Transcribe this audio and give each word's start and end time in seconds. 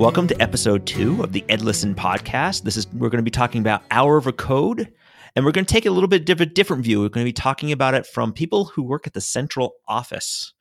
Welcome 0.00 0.28
to 0.28 0.42
episode 0.42 0.86
two 0.86 1.22
of 1.22 1.32
the 1.32 1.44
Ed 1.50 1.60
Listen 1.60 1.94
podcast. 1.94 2.62
This 2.62 2.78
is 2.78 2.88
we're 2.88 3.10
going 3.10 3.18
to 3.18 3.22
be 3.22 3.30
talking 3.30 3.60
about 3.60 3.82
Hour 3.90 4.16
of 4.16 4.26
a 4.26 4.32
Code, 4.32 4.90
and 5.36 5.44
we're 5.44 5.52
going 5.52 5.66
to 5.66 5.72
take 5.72 5.84
a 5.84 5.90
little 5.90 6.08
bit 6.08 6.30
of 6.30 6.40
a 6.40 6.46
different 6.46 6.84
view. 6.84 7.02
We're 7.02 7.10
going 7.10 7.26
to 7.26 7.28
be 7.28 7.34
talking 7.34 7.70
about 7.70 7.92
it 7.92 8.06
from 8.06 8.32
people 8.32 8.64
who 8.64 8.82
work 8.82 9.06
at 9.06 9.12
the 9.12 9.20
central 9.20 9.74
office 9.86 10.54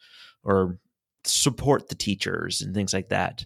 or 0.43 0.77
support 1.23 1.87
the 1.87 1.95
teachers 1.95 2.59
and 2.59 2.75
things 2.75 2.93
like 2.93 3.07
that. 3.09 3.45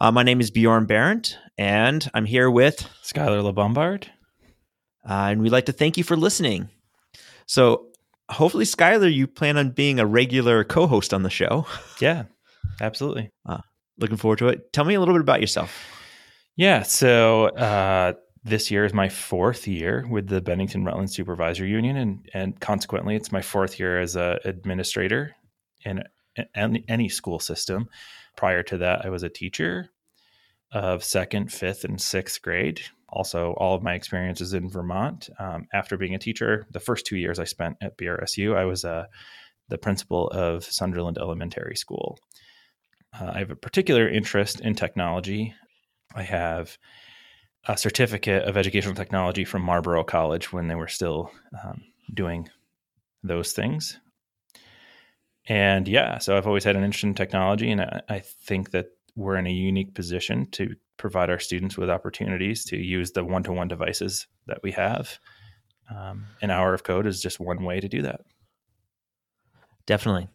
Uh, 0.00 0.10
my 0.10 0.22
name 0.22 0.40
is 0.40 0.50
Bjorn 0.50 0.86
Behrendt, 0.86 1.34
and 1.58 2.10
I'm 2.14 2.24
here 2.24 2.50
with 2.50 2.88
Skylar 3.04 3.52
LeBombard. 3.52 4.06
Uh, 5.06 5.28
and 5.32 5.42
we'd 5.42 5.52
like 5.52 5.66
to 5.66 5.72
thank 5.72 5.98
you 5.98 6.02
for 6.02 6.16
listening. 6.16 6.70
So, 7.44 7.88
hopefully, 8.30 8.64
Skylar, 8.64 9.12
you 9.12 9.26
plan 9.26 9.58
on 9.58 9.72
being 9.72 10.00
a 10.00 10.06
regular 10.06 10.64
co 10.64 10.86
host 10.86 11.12
on 11.12 11.24
the 11.24 11.30
show. 11.30 11.66
Yeah, 12.00 12.22
absolutely. 12.80 13.32
Uh, 13.44 13.60
looking 13.98 14.16
forward 14.16 14.38
to 14.38 14.48
it. 14.48 14.72
Tell 14.72 14.84
me 14.84 14.94
a 14.94 15.00
little 15.00 15.14
bit 15.14 15.20
about 15.20 15.40
yourself. 15.40 15.84
Yeah. 16.56 16.82
So, 16.82 17.46
uh, 17.48 18.14
this 18.44 18.70
year 18.70 18.84
is 18.84 18.94
my 18.94 19.08
fourth 19.08 19.66
year 19.66 20.06
with 20.08 20.28
the 20.28 20.40
Bennington 20.40 20.84
Rutland 20.84 21.10
Supervisory 21.10 21.68
Union, 21.68 21.96
and, 21.96 22.28
and 22.32 22.60
consequently, 22.60 23.16
it's 23.16 23.32
my 23.32 23.42
fourth 23.42 23.80
year 23.80 24.00
as 24.00 24.14
an 24.14 24.38
administrator 24.44 25.34
in 25.84 26.04
any 26.54 27.08
school 27.08 27.40
system. 27.40 27.88
Prior 28.36 28.62
to 28.62 28.78
that, 28.78 29.04
I 29.04 29.08
was 29.08 29.24
a 29.24 29.28
teacher 29.28 29.90
of 30.70 31.02
second, 31.02 31.52
fifth, 31.52 31.84
and 31.84 32.00
sixth 32.00 32.40
grade. 32.40 32.82
Also, 33.08 33.54
all 33.58 33.74
of 33.74 33.82
my 33.82 33.94
experiences 33.94 34.52
in 34.52 34.68
Vermont. 34.68 35.28
Um, 35.38 35.66
after 35.72 35.96
being 35.96 36.14
a 36.14 36.18
teacher, 36.18 36.66
the 36.70 36.80
first 36.80 37.04
two 37.04 37.16
years 37.16 37.38
I 37.38 37.44
spent 37.44 37.76
at 37.80 37.96
BRSU, 37.98 38.56
I 38.56 38.64
was 38.64 38.84
uh, 38.84 39.06
the 39.68 39.78
principal 39.78 40.28
of 40.28 40.64
Sunderland 40.64 41.18
Elementary 41.18 41.76
School. 41.76 42.18
Uh, 43.12 43.32
I 43.34 43.38
have 43.38 43.50
a 43.50 43.56
particular 43.56 44.08
interest 44.08 44.60
in 44.60 44.74
technology. 44.74 45.54
I 46.14 46.22
have 46.22 46.78
a 47.66 47.76
certificate 47.76 48.44
of 48.44 48.56
educational 48.56 48.94
technology 48.94 49.44
from 49.44 49.62
Marlboro 49.62 50.04
College 50.04 50.52
when 50.52 50.68
they 50.68 50.74
were 50.74 50.88
still 50.88 51.30
um, 51.64 51.82
doing 52.14 52.48
those 53.22 53.52
things. 53.52 53.98
And 55.48 55.86
yeah, 55.88 56.18
so 56.18 56.36
I've 56.36 56.46
always 56.46 56.64
had 56.64 56.76
an 56.76 56.84
interest 56.84 57.04
in 57.04 57.14
technology, 57.14 57.70
and 57.70 57.80
I, 57.80 58.02
I 58.08 58.18
think 58.20 58.70
that 58.72 58.86
we're 59.14 59.36
in 59.36 59.46
a 59.46 59.52
unique 59.52 59.94
position 59.94 60.50
to 60.52 60.74
provide 60.96 61.30
our 61.30 61.38
students 61.38 61.76
with 61.76 61.90
opportunities 61.90 62.64
to 62.66 62.76
use 62.76 63.12
the 63.12 63.24
one-to-one 63.24 63.68
devices 63.68 64.26
that 64.46 64.60
we 64.62 64.72
have. 64.72 65.18
Um, 65.90 66.26
an 66.42 66.50
hour 66.50 66.74
of 66.74 66.82
code 66.82 67.06
is 67.06 67.22
just 67.22 67.38
one 67.38 67.64
way 67.64 67.80
to 67.80 67.88
do 67.88 68.02
that. 68.02 68.22
Definitely. 69.86 70.28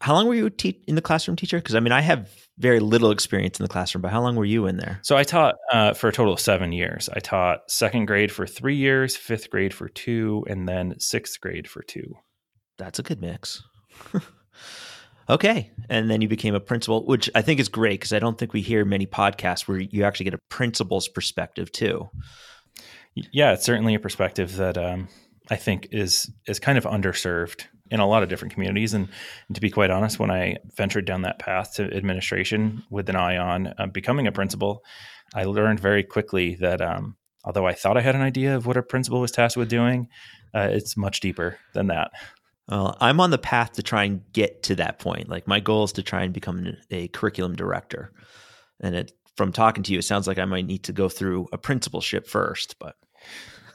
How 0.00 0.12
long 0.14 0.26
were 0.26 0.34
you 0.34 0.50
te- 0.50 0.82
in 0.86 0.96
the 0.96 1.02
classroom, 1.02 1.36
teacher? 1.36 1.58
Because 1.58 1.74
I 1.74 1.80
mean, 1.80 1.92
I 1.92 2.00
have 2.00 2.30
very 2.58 2.80
little 2.80 3.10
experience 3.10 3.58
in 3.58 3.64
the 3.64 3.68
classroom, 3.68 4.02
but 4.02 4.10
how 4.10 4.22
long 4.22 4.36
were 4.36 4.44
you 4.44 4.66
in 4.66 4.76
there? 4.76 5.00
So 5.02 5.16
I 5.16 5.24
taught 5.24 5.56
uh, 5.72 5.94
for 5.94 6.08
a 6.08 6.12
total 6.12 6.32
of 6.32 6.40
seven 6.40 6.72
years. 6.72 7.08
I 7.12 7.20
taught 7.20 7.70
second 7.70 8.06
grade 8.06 8.30
for 8.30 8.46
three 8.46 8.76
years, 8.76 9.16
fifth 9.16 9.50
grade 9.50 9.74
for 9.74 9.88
two, 9.88 10.44
and 10.48 10.68
then 10.68 10.98
sixth 10.98 11.40
grade 11.40 11.68
for 11.68 11.82
two. 11.82 12.14
That's 12.78 12.98
a 12.98 13.02
good 13.02 13.20
mix. 13.20 13.62
okay. 15.28 15.70
And 15.88 16.10
then 16.10 16.20
you 16.20 16.28
became 16.28 16.54
a 16.54 16.60
principal, 16.60 17.04
which 17.06 17.30
I 17.34 17.42
think 17.42 17.60
is 17.60 17.68
great 17.68 18.00
because 18.00 18.12
I 18.12 18.18
don't 18.18 18.38
think 18.38 18.52
we 18.52 18.60
hear 18.60 18.84
many 18.84 19.06
podcasts 19.06 19.66
where 19.66 19.78
you 19.78 20.04
actually 20.04 20.24
get 20.24 20.34
a 20.34 20.40
principal's 20.48 21.08
perspective 21.08 21.72
too. 21.72 22.08
Yeah, 23.14 23.52
it's 23.52 23.64
certainly 23.64 23.94
a 23.94 24.00
perspective 24.00 24.56
that 24.56 24.76
um, 24.76 25.08
I 25.50 25.56
think 25.56 25.88
is 25.92 26.30
is 26.46 26.58
kind 26.58 26.78
of 26.78 26.84
underserved 26.84 27.66
in 27.90 28.00
a 28.00 28.06
lot 28.06 28.22
of 28.22 28.28
different 28.28 28.54
communities. 28.54 28.94
And, 28.94 29.08
and, 29.48 29.54
to 29.54 29.60
be 29.60 29.70
quite 29.70 29.90
honest, 29.90 30.18
when 30.18 30.30
I 30.30 30.56
ventured 30.74 31.04
down 31.04 31.22
that 31.22 31.38
path 31.38 31.74
to 31.74 31.94
administration 31.94 32.82
with 32.90 33.08
an 33.08 33.16
eye 33.16 33.36
on 33.36 33.74
uh, 33.78 33.86
becoming 33.86 34.26
a 34.26 34.32
principal, 34.32 34.84
I 35.34 35.44
learned 35.44 35.80
very 35.80 36.02
quickly 36.02 36.54
that 36.56 36.80
um, 36.80 37.16
although 37.44 37.66
I 37.66 37.74
thought 37.74 37.96
I 37.96 38.02
had 38.02 38.14
an 38.14 38.22
idea 38.22 38.56
of 38.56 38.66
what 38.66 38.76
a 38.76 38.82
principal 38.82 39.20
was 39.20 39.32
tasked 39.32 39.56
with 39.56 39.68
doing, 39.68 40.08
uh, 40.54 40.68
it's 40.70 40.96
much 40.96 41.20
deeper 41.20 41.58
than 41.72 41.88
that. 41.88 42.12
Well, 42.68 42.96
I'm 43.00 43.20
on 43.20 43.30
the 43.30 43.38
path 43.38 43.72
to 43.72 43.82
try 43.82 44.04
and 44.04 44.22
get 44.32 44.62
to 44.64 44.76
that 44.76 44.98
point. 44.98 45.28
Like 45.28 45.46
my 45.46 45.60
goal 45.60 45.84
is 45.84 45.92
to 45.92 46.02
try 46.02 46.22
and 46.22 46.32
become 46.32 46.76
a 46.90 47.08
curriculum 47.08 47.54
director. 47.54 48.12
And 48.80 48.94
it, 48.94 49.12
from 49.36 49.52
talking 49.52 49.82
to 49.82 49.92
you, 49.92 49.98
it 49.98 50.04
sounds 50.04 50.26
like 50.26 50.38
I 50.38 50.44
might 50.46 50.66
need 50.66 50.84
to 50.84 50.92
go 50.92 51.08
through 51.08 51.48
a 51.52 51.58
principalship 51.58 52.26
first. 52.26 52.78
But 52.78 52.96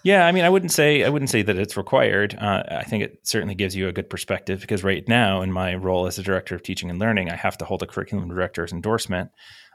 yeah, 0.04 0.26
I 0.26 0.32
mean, 0.32 0.44
I 0.44 0.50
wouldn't 0.50 0.72
say 0.72 1.04
I 1.04 1.10
wouldn't 1.10 1.30
say 1.30 1.42
that 1.42 1.58
it's 1.58 1.78
required. 1.78 2.36
Uh, 2.40 2.64
I 2.70 2.84
think 2.84 3.04
it 3.04 3.20
certainly 3.24 3.56
gives 3.56 3.76
you 3.76 3.88
a 3.88 3.92
good 3.92 4.10
perspective 4.10 4.62
because 4.62 4.84
right 4.84 5.08
now, 5.08 5.42
in 5.42 5.52
my 5.52 5.76
role 5.76 6.08
as 6.08 6.18
a 6.18 6.24
director 6.24 6.56
of 6.56 6.64
teaching 6.64 6.90
and 6.90 7.00
learning, 7.00 7.30
I 7.30 7.36
have 7.36 7.58
to 7.60 7.66
hold 7.66 7.84
a 7.84 7.88
curriculum 7.88 8.30
director's 8.30 8.72
endorsement, 8.72 9.32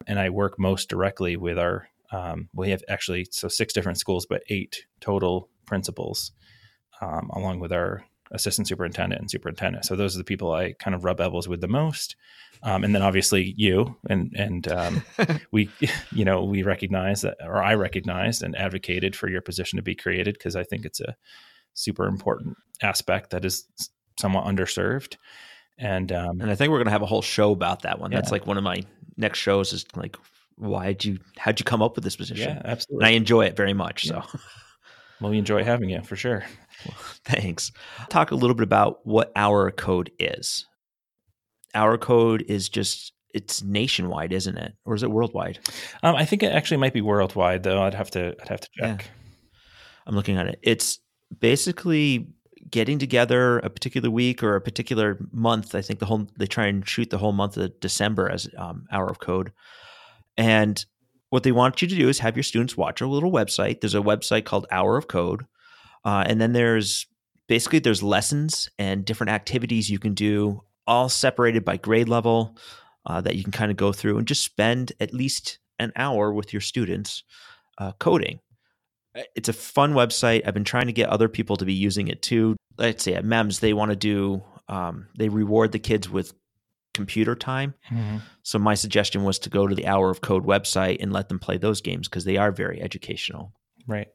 and 0.07 0.19
I 0.19 0.31
work 0.31 0.59
most 0.59 0.89
directly 0.89 1.37
with 1.37 1.59
our. 1.59 1.89
Um, 2.13 2.49
we 2.55 2.71
have 2.71 2.83
actually 2.89 3.27
so 3.31 3.49
six 3.49 3.73
different 3.73 3.99
schools, 3.99 4.27
but 4.29 4.43
eight 4.49 4.84
total 5.01 5.49
principals, 5.67 6.33
um, 7.01 7.31
along 7.34 7.61
with 7.61 7.73
our 7.73 8.05
assistant 8.34 8.69
superintendent 8.69 9.21
and 9.21 9.31
superintendent. 9.31 9.84
So 9.84 9.97
those 9.97 10.15
are 10.15 10.19
the 10.19 10.25
people 10.25 10.53
I 10.53 10.72
kind 10.72 10.95
of 10.95 11.05
rub 11.05 11.21
elbows 11.21 11.49
with 11.49 11.61
the 11.61 11.69
most. 11.69 12.17
Um, 12.62 12.83
and 12.83 12.95
then 12.95 13.03
obviously 13.03 13.55
you 13.56 13.97
and 14.09 14.33
and 14.37 14.69
um, 14.69 15.05
we, 15.50 15.71
you 16.12 16.25
know, 16.25 16.45
we 16.45 16.62
recognize 16.62 17.22
that, 17.22 17.37
or 17.43 17.62
I 17.62 17.75
recognized 17.75 18.43
and 18.43 18.56
advocated 18.56 19.15
for 19.17 19.28
your 19.28 19.41
position 19.41 19.77
to 19.77 19.83
be 19.83 19.95
created 19.95 20.34
because 20.34 20.56
I 20.56 20.65
think 20.65 20.84
it's 20.84 21.00
a 21.00 21.17
super 21.75 22.06
important 22.06 22.56
aspect 22.83 23.31
that 23.31 23.45
is 23.45 23.65
somewhat 24.19 24.45
underserved. 24.45 25.16
And 25.78 26.12
um, 26.12 26.41
and 26.41 26.51
I 26.51 26.55
think 26.55 26.71
we're 26.71 26.78
going 26.78 26.87
to 26.87 26.93
have 26.93 27.03
a 27.03 27.06
whole 27.06 27.22
show 27.22 27.53
about 27.53 27.83
that 27.83 27.99
one. 27.99 28.12
Yeah. 28.12 28.19
That's 28.19 28.31
like 28.31 28.47
one 28.47 28.56
of 28.56 28.65
my 28.65 28.83
next 29.16 29.41
shows 29.41 29.72
is 29.72 29.84
like, 29.97 30.16
why'd 30.56 31.05
you, 31.05 31.19
how'd 31.37 31.59
you 31.59 31.65
come 31.65 31.83
up 31.83 31.97
with 31.97 32.05
this 32.05 32.16
position? 32.16 32.56
Yeah, 32.56 32.62
absolutely. 32.65 33.05
And 33.05 33.15
I 33.15 33.16
enjoy 33.16 33.47
it 33.47 33.56
very 33.56 33.75
much. 33.75 34.06
Yeah. 34.06 34.22
So. 34.22 34.39
Well, 35.21 35.31
we 35.31 35.39
enjoy 35.39 35.65
having 35.65 35.89
you 35.89 36.03
for 36.03 36.17
sure. 36.17 36.45
Thanks. 37.25 37.73
Talk 38.09 38.31
a 38.31 38.35
little 38.35 38.55
bit 38.55 38.65
about 38.65 38.99
what 39.05 39.33
our 39.37 39.71
code 39.71 40.11
is. 40.19 40.67
Our 41.75 41.99
code 41.99 42.45
is 42.49 42.69
just 42.69 43.13
it's 43.33 43.63
nationwide, 43.63 44.33
isn't 44.33 44.57
it, 44.57 44.75
or 44.85 44.95
is 44.95 45.03
it 45.03 45.11
worldwide? 45.11 45.59
Um, 46.03 46.15
I 46.15 46.25
think 46.25 46.43
it 46.43 46.53
actually 46.53 46.77
might 46.77 46.93
be 46.93 47.01
worldwide, 47.01 47.65
though. 47.65 47.83
I'd 47.83 47.95
have 47.95 48.11
to 48.13 48.35
I'd 48.41 48.49
have 48.49 48.61
to 48.61 48.69
check. 48.79 49.05
Yeah. 49.05 49.11
I'm 50.07 50.15
looking 50.15 50.37
at 50.37 50.47
it. 50.47 50.59
It's 50.63 51.01
basically 51.41 52.29
getting 52.71 52.99
together 52.99 53.59
a 53.59 53.71
particular 53.71 54.11
week 54.11 54.43
or 54.43 54.57
a 54.57 54.61
particular 54.61 55.19
month. 55.33 55.75
I 55.75 55.83
think 55.83 55.99
the 55.99 56.07
whole 56.07 56.29
they 56.39 56.47
try 56.47 56.67
and 56.67 56.87
shoot 56.89 57.11
the 57.11 57.19
whole 57.19 57.33
month 57.33 57.57
of 57.57 57.79
December 57.81 58.31
as 58.31 58.49
um, 58.57 58.87
Hour 58.93 59.09
of 59.09 59.19
Code, 59.19 59.53
and 60.37 60.85
what 61.34 61.43
they 61.43 61.50
want 61.50 61.83
you 61.83 61.89
to 61.89 61.97
do 61.97 62.09
is 62.09 62.21
have 62.21 62.37
your 62.37 62.45
students 62.45 62.77
watch 62.77 63.00
a 63.00 63.09
little 63.09 63.33
website. 63.33 63.81
There's 63.81 63.97
a 63.97 64.00
website 64.00 64.45
called 64.45 64.69
Hour 64.71 64.97
of 64.97 65.09
Code, 65.09 65.45
uh, 66.05 66.22
and 66.28 66.41
then 66.41 66.53
there's 66.53 67.09
basically 67.49 67.81
there's 67.81 68.05
lessons 68.05 68.71
and 68.78 69.05
different 69.05 69.33
activities 69.33 69.91
you 69.91 69.99
can 69.99 70.15
do, 70.15 70.62
all 70.87 71.09
separated 71.09 71.65
by 71.65 71.77
grade 71.77 72.09
level 72.09 72.56
uh, 73.06 73.21
that 73.21 73.34
you 73.34 73.43
can 73.43 73.50
kind 73.50 73.72
of 73.72 73.77
go 73.77 73.93
through 73.93 74.17
and 74.17 74.28
just 74.28 74.45
spend 74.45 74.93
at 75.00 75.12
least 75.12 75.59
an 75.81 75.91
hour 75.97 76.33
with 76.33 76.53
your 76.53 76.61
students 76.61 77.25
uh, 77.78 77.91
coding. 77.99 78.39
It's 79.34 79.49
a 79.49 79.53
fun 79.53 79.93
website. 79.93 80.47
I've 80.47 80.55
been 80.55 80.62
trying 80.62 80.87
to 80.87 80.93
get 80.93 81.09
other 81.09 81.28
people 81.28 81.56
to 81.56 81.65
be 81.65 81.75
using 81.75 82.06
it 82.06 82.22
too. 82.22 82.55
Let's 82.78 83.03
say 83.03 83.15
at 83.15 83.25
MEMS, 83.25 83.59
they 83.59 83.72
want 83.72 83.91
to 83.91 83.97
do 83.97 84.45
um, 84.69 85.09
they 85.19 85.28
reward 85.28 85.72
the 85.72 85.81
kids 85.81 86.09
with 86.09 86.33
computer 86.94 87.34
time. 87.34 87.75
Mm-hmm. 87.91 88.19
So 88.43 88.59
my 88.59 88.75
suggestion 88.75 89.25
was 89.25 89.38
to 89.41 89.50
go 89.50 89.66
to 89.66 89.75
the 89.75 89.87
Hour 89.87 90.10
of 90.10 90.22
Code 90.22 90.47
website 90.47 90.99
and 91.00 91.12
let 91.12 91.28
them 91.28 91.38
play 91.38 91.59
those 91.59 91.81
games 91.81 92.09
because 92.09 92.25
they 92.25 92.38
are 92.38 92.53
very 92.53 92.81
educational. 92.81 93.53
Right. 93.87 94.09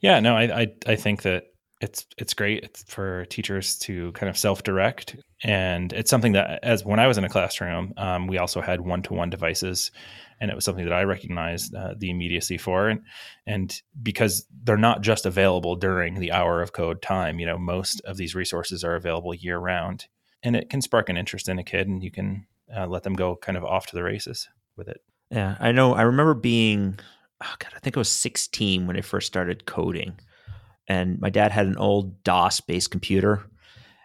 Yeah. 0.00 0.18
No, 0.20 0.34
I, 0.36 0.62
I 0.62 0.66
I 0.86 0.96
think 0.96 1.22
that 1.22 1.44
it's 1.80 2.06
it's 2.16 2.34
great 2.34 2.76
for 2.86 3.26
teachers 3.26 3.78
to 3.80 4.12
kind 4.12 4.30
of 4.30 4.38
self 4.38 4.62
direct, 4.62 5.16
and 5.44 5.92
it's 5.92 6.10
something 6.10 6.32
that 6.32 6.60
as 6.62 6.84
when 6.84 6.98
I 6.98 7.06
was 7.06 7.18
in 7.18 7.24
a 7.24 7.28
classroom, 7.28 7.92
um, 7.98 8.26
we 8.26 8.38
also 8.38 8.60
had 8.60 8.80
one 8.80 9.02
to 9.02 9.14
one 9.14 9.30
devices. 9.30 9.90
And 10.38 10.50
it 10.50 10.54
was 10.54 10.66
something 10.66 10.84
that 10.84 10.92
I 10.92 11.04
recognized 11.04 11.74
uh, 11.74 11.94
the 11.96 12.10
immediacy 12.10 12.58
for, 12.58 12.88
and 12.88 13.00
and 13.46 13.80
because 14.02 14.46
they're 14.64 14.76
not 14.76 15.00
just 15.00 15.24
available 15.24 15.76
during 15.76 16.20
the 16.20 16.32
hour 16.32 16.60
of 16.60 16.74
code 16.74 17.00
time. 17.00 17.38
You 17.38 17.46
know, 17.46 17.56
most 17.56 18.02
of 18.04 18.18
these 18.18 18.34
resources 18.34 18.84
are 18.84 18.96
available 18.96 19.32
year 19.32 19.56
round, 19.56 20.08
and 20.46 20.54
it 20.54 20.70
can 20.70 20.80
spark 20.80 21.08
an 21.08 21.16
interest 21.16 21.48
in 21.48 21.58
a 21.58 21.64
kid 21.64 21.88
and 21.88 22.04
you 22.04 22.10
can 22.12 22.46
uh, 22.74 22.86
let 22.86 23.02
them 23.02 23.14
go 23.14 23.34
kind 23.34 23.58
of 23.58 23.64
off 23.64 23.86
to 23.86 23.96
the 23.96 24.02
races 24.04 24.48
with 24.76 24.86
it. 24.86 25.02
Yeah, 25.28 25.56
I 25.58 25.72
know. 25.72 25.94
I 25.94 26.02
remember 26.02 26.34
being, 26.34 27.00
oh 27.42 27.54
God, 27.58 27.72
I 27.74 27.80
think 27.80 27.96
I 27.96 28.00
was 28.00 28.08
16 28.08 28.86
when 28.86 28.96
I 28.96 29.00
first 29.00 29.26
started 29.26 29.66
coding. 29.66 30.20
And 30.86 31.20
my 31.20 31.30
dad 31.30 31.50
had 31.50 31.66
an 31.66 31.76
old 31.78 32.22
DOS 32.22 32.60
based 32.60 32.92
computer. 32.92 33.44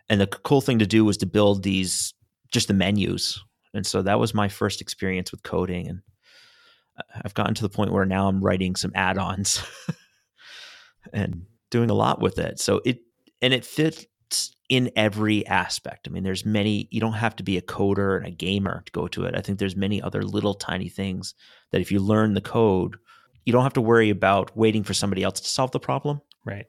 And 0.09 0.19
the 0.19 0.25
cool 0.25 0.61
thing 0.61 0.79
to 0.79 0.88
do 0.88 1.05
was 1.05 1.17
to 1.17 1.27
build 1.27 1.61
these, 1.61 2.15
just 2.51 2.67
the 2.67 2.73
menus. 2.73 3.39
And 3.75 3.85
so 3.85 4.01
that 4.01 4.19
was 4.19 4.33
my 4.33 4.49
first 4.49 4.81
experience 4.81 5.31
with 5.31 5.43
coding. 5.43 5.88
And 5.88 6.01
I've 7.23 7.35
gotten 7.35 7.53
to 7.53 7.61
the 7.61 7.69
point 7.69 7.93
where 7.93 8.05
now 8.05 8.27
I'm 8.27 8.43
writing 8.43 8.75
some 8.75 8.93
add 8.95 9.19
ons 9.19 9.63
and 11.13 11.45
doing 11.69 11.91
a 11.91 11.95
lot 11.95 12.19
with 12.19 12.39
it. 12.39 12.59
So 12.59 12.81
it, 12.83 13.01
and 13.43 13.53
it 13.53 13.63
fit 13.63 14.07
in 14.69 14.89
every 14.95 15.45
aspect. 15.48 16.07
I 16.07 16.12
mean, 16.12 16.24
there's 16.24 16.45
many, 16.45 16.88
you 16.92 17.01
don't 17.01 17.13
have 17.13 17.36
to 17.38 17.44
be 17.44 17.57
a 17.57 17.62
coder 17.62 18.18
and 18.18 18.25
a 18.25 18.31
gamer 18.31 18.83
to 18.86 18.92
go 18.94 19.07
to 19.10 19.25
it. 19.25 19.36
I 19.36 19.42
think 19.42 19.60
there's 19.60 19.75
many 19.75 20.01
other 20.01 20.24
little 20.24 20.54
tiny 20.54 20.88
things 20.88 21.33
that 21.72 21.81
if 21.81 21.92
you 21.92 22.00
learn 22.00 22.36
the 22.36 22.42
code, 22.42 22.95
you 23.45 23.51
don't 23.51 23.63
have 23.63 23.74
to 23.74 23.81
worry 23.81 24.10
about 24.10 24.56
waiting 24.56 24.83
for 24.83 24.94
somebody 24.94 25.24
else 25.24 25.42
to 25.42 25.50
solve 25.50 25.72
the 25.72 25.80
problem. 25.80 26.22
Right. 26.45 26.68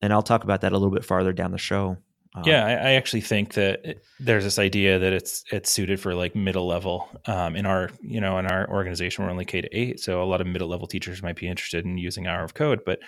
And 0.00 0.12
I'll 0.12 0.22
talk 0.22 0.44
about 0.44 0.62
that 0.62 0.72
a 0.72 0.78
little 0.78 0.94
bit 0.94 1.04
farther 1.04 1.32
down 1.32 1.50
the 1.50 1.58
show. 1.58 1.98
Um, 2.34 2.44
yeah, 2.46 2.64
I, 2.64 2.70
I, 2.70 2.90
actually 2.92 3.20
think 3.20 3.54
that 3.54 3.84
it, 3.84 4.02
there's 4.18 4.44
this 4.44 4.58
idea 4.58 4.98
that 4.98 5.12
it's 5.12 5.44
it's 5.52 5.70
suited 5.70 6.00
for 6.00 6.14
like 6.14 6.34
middle 6.34 6.66
level. 6.66 7.10
Um, 7.26 7.56
in 7.56 7.66
our 7.66 7.90
you 8.00 8.22
know 8.22 8.38
in 8.38 8.46
our 8.46 8.66
organization, 8.70 9.22
we're 9.22 9.30
only 9.30 9.44
K 9.44 9.60
to 9.60 9.68
eight, 9.76 10.00
so 10.00 10.22
a 10.22 10.24
lot 10.24 10.40
of 10.40 10.46
middle 10.46 10.68
level 10.68 10.86
teachers 10.86 11.22
might 11.22 11.36
be 11.36 11.46
interested 11.46 11.84
in 11.84 11.98
using 11.98 12.26
Hour 12.26 12.42
of 12.42 12.54
Code. 12.54 12.80
But 12.86 13.00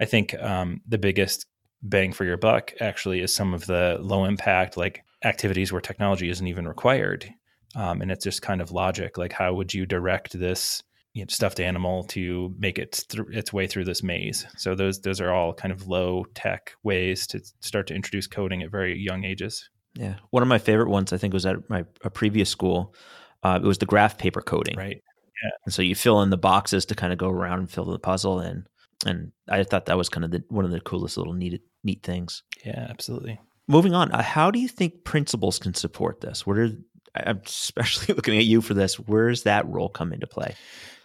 I 0.00 0.06
think 0.06 0.34
um, 0.40 0.80
the 0.88 0.96
biggest 0.96 1.44
bang 1.82 2.12
for 2.12 2.24
your 2.24 2.36
buck 2.36 2.72
actually 2.80 3.20
is 3.20 3.34
some 3.34 3.54
of 3.54 3.66
the 3.66 3.98
low 4.00 4.24
impact 4.24 4.76
like 4.76 5.02
activities 5.24 5.72
where 5.72 5.80
technology 5.80 6.28
isn't 6.28 6.46
even 6.46 6.68
required, 6.68 7.32
um, 7.74 8.02
and 8.02 8.10
it's 8.10 8.24
just 8.24 8.42
kind 8.42 8.60
of 8.60 8.72
logic. 8.72 9.18
Like 9.18 9.32
how 9.32 9.54
would 9.54 9.72
you 9.72 9.86
direct 9.86 10.38
this 10.38 10.82
you 11.12 11.22
know, 11.22 11.26
stuffed 11.28 11.60
animal 11.60 12.04
to 12.04 12.54
make 12.58 12.78
it 12.78 13.04
th- 13.08 13.26
its 13.32 13.52
way 13.52 13.66
through 13.66 13.84
this 13.84 14.02
maze. 14.02 14.46
So 14.56 14.74
those 14.74 15.00
those 15.00 15.20
are 15.20 15.32
all 15.32 15.52
kind 15.52 15.72
of 15.72 15.88
low 15.88 16.24
tech 16.34 16.72
ways 16.82 17.26
to 17.28 17.40
start 17.60 17.88
to 17.88 17.94
introduce 17.94 18.26
coding 18.26 18.62
at 18.62 18.70
very 18.70 18.98
young 18.98 19.24
ages. 19.24 19.68
Yeah, 19.94 20.16
one 20.30 20.42
of 20.42 20.48
my 20.48 20.58
favorite 20.58 20.88
ones 20.88 21.12
I 21.12 21.16
think 21.16 21.34
was 21.34 21.46
at 21.46 21.68
my 21.68 21.84
a 22.04 22.10
previous 22.10 22.48
school. 22.48 22.94
Uh, 23.42 23.58
it 23.62 23.66
was 23.66 23.78
the 23.78 23.86
graph 23.86 24.18
paper 24.18 24.40
coding. 24.40 24.76
Right. 24.76 25.02
Yeah. 25.42 25.50
And 25.64 25.74
so 25.74 25.82
you 25.82 25.94
fill 25.94 26.22
in 26.22 26.30
the 26.30 26.36
boxes 26.36 26.84
to 26.86 26.94
kind 26.94 27.12
of 27.12 27.18
go 27.18 27.30
around 27.30 27.60
and 27.60 27.70
fill 27.70 27.86
the 27.86 27.98
puzzle 27.98 28.40
in. 28.40 28.66
And 29.06 29.32
I 29.48 29.64
thought 29.64 29.86
that 29.86 29.96
was 29.96 30.10
kind 30.10 30.24
of 30.24 30.30
the, 30.30 30.44
one 30.48 30.66
of 30.66 30.70
the 30.70 30.80
coolest 30.80 31.16
little 31.16 31.32
neat 31.32 31.62
neat 31.84 32.02
things. 32.02 32.42
Yeah, 32.64 32.86
absolutely. 32.88 33.40
Moving 33.68 33.94
on, 33.94 34.10
uh, 34.12 34.22
how 34.22 34.50
do 34.50 34.58
you 34.58 34.68
think 34.68 35.04
principals 35.04 35.58
can 35.58 35.74
support 35.74 36.20
this? 36.20 36.46
What 36.46 36.58
are 36.58 36.70
I'm 37.14 37.40
especially 37.46 38.14
looking 38.14 38.38
at 38.38 38.44
you 38.44 38.60
for 38.60 38.74
this. 38.74 38.98
Where's 38.98 39.42
that 39.44 39.68
role 39.68 39.88
come 39.88 40.12
into 40.12 40.26
play? 40.26 40.54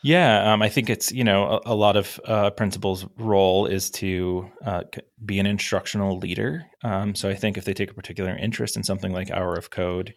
Yeah, 0.01 0.53
um, 0.53 0.61
I 0.61 0.69
think 0.69 0.89
it's 0.89 1.11
you 1.11 1.23
know 1.23 1.59
a, 1.65 1.73
a 1.73 1.75
lot 1.75 1.95
of 1.95 2.19
uh, 2.25 2.51
principals' 2.51 3.05
role 3.17 3.65
is 3.65 3.89
to 3.91 4.49
uh, 4.63 4.83
be 5.23 5.39
an 5.39 5.47
instructional 5.47 6.19
leader. 6.19 6.65
Um, 6.83 7.15
so 7.15 7.29
I 7.29 7.33
think 7.33 7.57
if 7.57 7.65
they 7.65 7.73
take 7.73 7.91
a 7.91 7.95
particular 7.95 8.35
interest 8.35 8.77
in 8.77 8.83
something 8.83 9.11
like 9.11 9.31
Hour 9.31 9.55
of 9.55 9.71
Code, 9.71 10.13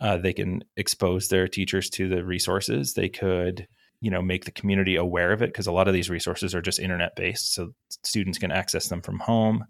uh, 0.00 0.18
they 0.18 0.32
can 0.32 0.62
expose 0.76 1.28
their 1.28 1.48
teachers 1.48 1.90
to 1.90 2.08
the 2.08 2.24
resources. 2.24 2.94
They 2.94 3.08
could 3.08 3.66
you 4.04 4.10
know 4.10 4.20
make 4.20 4.44
the 4.44 4.50
community 4.50 4.96
aware 4.96 5.32
of 5.32 5.40
it 5.40 5.46
because 5.46 5.66
a 5.66 5.72
lot 5.72 5.88
of 5.88 5.94
these 5.94 6.10
resources 6.10 6.54
are 6.54 6.60
just 6.60 6.78
internet 6.78 7.16
based, 7.16 7.54
so 7.54 7.72
students 7.88 8.38
can 8.38 8.52
access 8.52 8.88
them 8.88 9.00
from 9.00 9.18
home. 9.18 9.64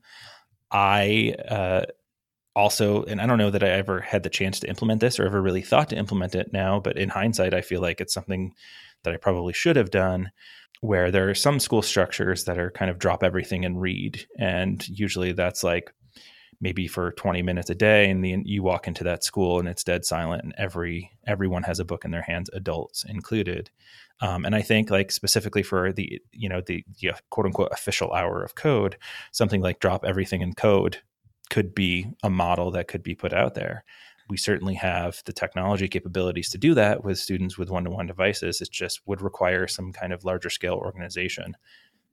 I 0.73 1.37
uh, 1.49 1.85
also, 2.57 3.05
and 3.05 3.21
I 3.21 3.27
don't 3.27 3.39
know 3.39 3.51
that 3.51 3.63
I 3.63 3.69
ever 3.69 4.01
had 4.01 4.25
the 4.25 4.31
chance 4.31 4.59
to 4.61 4.69
implement 4.69 5.01
this 5.01 5.21
or 5.21 5.27
ever 5.27 5.41
really 5.41 5.63
thought 5.63 5.89
to 5.91 5.97
implement 5.97 6.35
it 6.35 6.53
now, 6.53 6.81
but 6.81 6.99
in 6.99 7.11
hindsight, 7.11 7.55
I 7.55 7.61
feel 7.61 7.81
like 7.81 8.01
it's 8.01 8.13
something 8.13 8.53
that 9.05 9.15
I 9.15 9.19
probably 9.19 9.53
should 9.53 9.77
have 9.77 9.91
done 9.91 10.33
where 10.81 11.13
there 11.13 11.31
are 11.31 11.35
some 11.35 11.61
school 11.61 11.83
structures 11.83 12.45
that 12.45 12.59
are 12.59 12.73
kind 12.73 12.91
of 12.91 12.99
drop 12.99 13.23
everything 13.23 13.65
and 13.65 13.81
read 13.81 14.27
and 14.39 14.87
usually 14.89 15.33
that's 15.33 15.63
like 15.63 15.95
maybe 16.65 16.89
for 16.89 17.13
20 17.13 17.43
minutes 17.43 17.69
a 17.69 17.75
day 17.75 18.11
and 18.11 18.25
then 18.25 18.43
you 18.47 18.63
walk 18.63 18.89
into 18.89 19.05
that 19.05 19.23
school 19.23 19.61
and 19.61 19.69
it's 19.69 19.85
dead 19.85 20.03
silent 20.05 20.43
and 20.43 20.55
every 20.57 21.13
everyone 21.27 21.63
has 21.63 21.79
a 21.79 21.85
book 21.85 22.07
in 22.07 22.11
their 22.11 22.23
hands 22.23 22.49
adults 22.55 23.05
included 23.05 23.71
um, 24.21 24.47
and 24.47 24.55
i 24.55 24.63
think 24.63 24.91
like 24.91 25.13
specifically 25.13 25.63
for 25.63 25.93
the 25.93 26.21
you 26.33 26.49
know 26.49 26.63
the, 26.67 26.83
the 27.01 27.13
quote 27.29 27.47
unquote 27.47 27.69
official 27.71 28.13
hour 28.15 28.43
of 28.43 28.55
code 28.55 28.97
something 29.31 29.61
like 29.61 29.79
drop 29.79 30.05
everything 30.07 30.41
in 30.41 30.55
code 30.55 30.97
could 31.51 31.75
be 31.75 32.07
a 32.23 32.31
model 32.31 32.71
that 32.71 32.89
could 32.89 33.03
be 33.03 33.15
put 33.15 33.35
out 33.35 33.55
there 33.55 33.85
we 34.31 34.39
certainly 34.39 34.75
have 34.75 35.23
the 35.27 35.35
technology 35.35 35.87
capabilities 35.87 36.49
to 36.49 36.57
do 36.57 36.73
that 36.73 37.05
with 37.05 37.19
students 37.19 37.59
with 37.59 37.69
one-to-one 37.69 38.07
devices. 38.07 38.63
It 38.63 38.71
just 38.71 39.03
would 39.07 39.21
require 39.21 39.69
some 39.69 39.93
kind 39.93 40.15
of 40.15 40.25
larger 40.25 40.49
scale 40.49 40.77
organization 40.77 41.55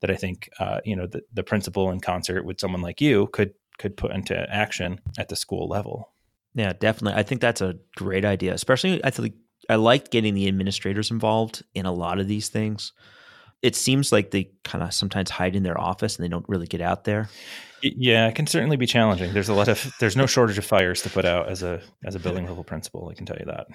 that 0.02 0.12
I 0.12 0.16
think 0.16 0.50
uh, 0.60 0.82
you 0.84 0.96
know 0.96 1.08
the, 1.08 1.22
the 1.32 1.44
principal 1.44 1.90
in 1.90 2.02
concert 2.02 2.44
with 2.44 2.60
someone 2.60 2.82
like 2.82 3.00
you 3.00 3.28
could 3.28 3.54
could 3.78 3.98
put 3.98 4.12
into 4.12 4.36
action 4.50 5.00
at 5.18 5.30
the 5.30 5.36
school 5.36 5.68
level. 5.68 6.12
Yeah, 6.54 6.74
definitely. 6.74 7.20
I 7.20 7.24
think 7.24 7.42
that's 7.42 7.62
a 7.62 7.78
great 7.96 8.26
idea. 8.26 8.54
Especially, 8.54 9.04
I 9.04 9.10
think 9.10 9.36
I 9.70 9.76
like 9.76 10.12
getting 10.12 10.34
the 10.34 10.48
administrators 10.48 11.12
involved 11.12 11.64
in 11.74 11.86
a 11.86 11.94
lot 11.94 12.20
of 12.20 12.28
these 12.28 12.50
things. 12.50 12.94
It 13.62 13.76
seems 13.76 14.12
like 14.12 14.32
they 14.32 14.52
kind 14.64 14.84
of 14.84 14.94
sometimes 14.94 15.30
hide 15.30 15.56
in 15.56 15.64
their 15.64 15.80
office 15.80 16.18
and 16.18 16.26
they 16.26 16.30
don't 16.30 16.48
really 16.50 16.68
get 16.68 16.82
out 16.82 17.04
there. 17.04 17.30
Yeah, 17.82 18.28
it 18.28 18.36
can 18.36 18.48
certainly 18.48 18.78
be 18.78 18.86
challenging. 18.86 19.34
There's 19.34 19.50
a 19.50 19.54
lot 19.54 19.68
of 19.68 19.94
there's 20.00 20.18
no 20.18 20.26
shortage 20.26 20.58
of 20.58 20.66
fires 20.66 21.02
to 21.04 21.10
put 21.10 21.26
out 21.26 21.48
as 21.48 21.64
a 21.64 21.82
as 22.04 22.16
a 22.16 22.20
building 22.20 22.48
level 22.48 22.64
principal. 22.64 23.10
I 23.10 23.16
can 23.16 23.26
tell 23.26 23.38
you 23.40 23.46
that. 23.46 23.68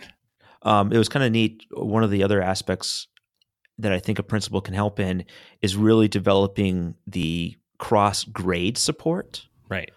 Um, 0.63 0.93
it 0.93 0.99
was 0.99 1.09
kind 1.09 1.25
of 1.25 1.33
neat. 1.33 1.65
One 1.71 2.03
of 2.03 2.11
the 2.11 2.23
other 2.23 2.43
aspects 2.43 3.07
that 3.79 3.93
I 3.93 3.99
think 3.99 4.19
a 4.19 4.23
principal 4.23 4.61
can 4.61 4.75
help 4.75 4.99
in 4.99 5.25
is 5.63 5.77
really 5.77 6.09
developing 6.09 6.95
the 7.07 7.57
cross 7.79 8.25
grade 8.25 8.79
support. 8.79 9.47
Right. 9.69 9.93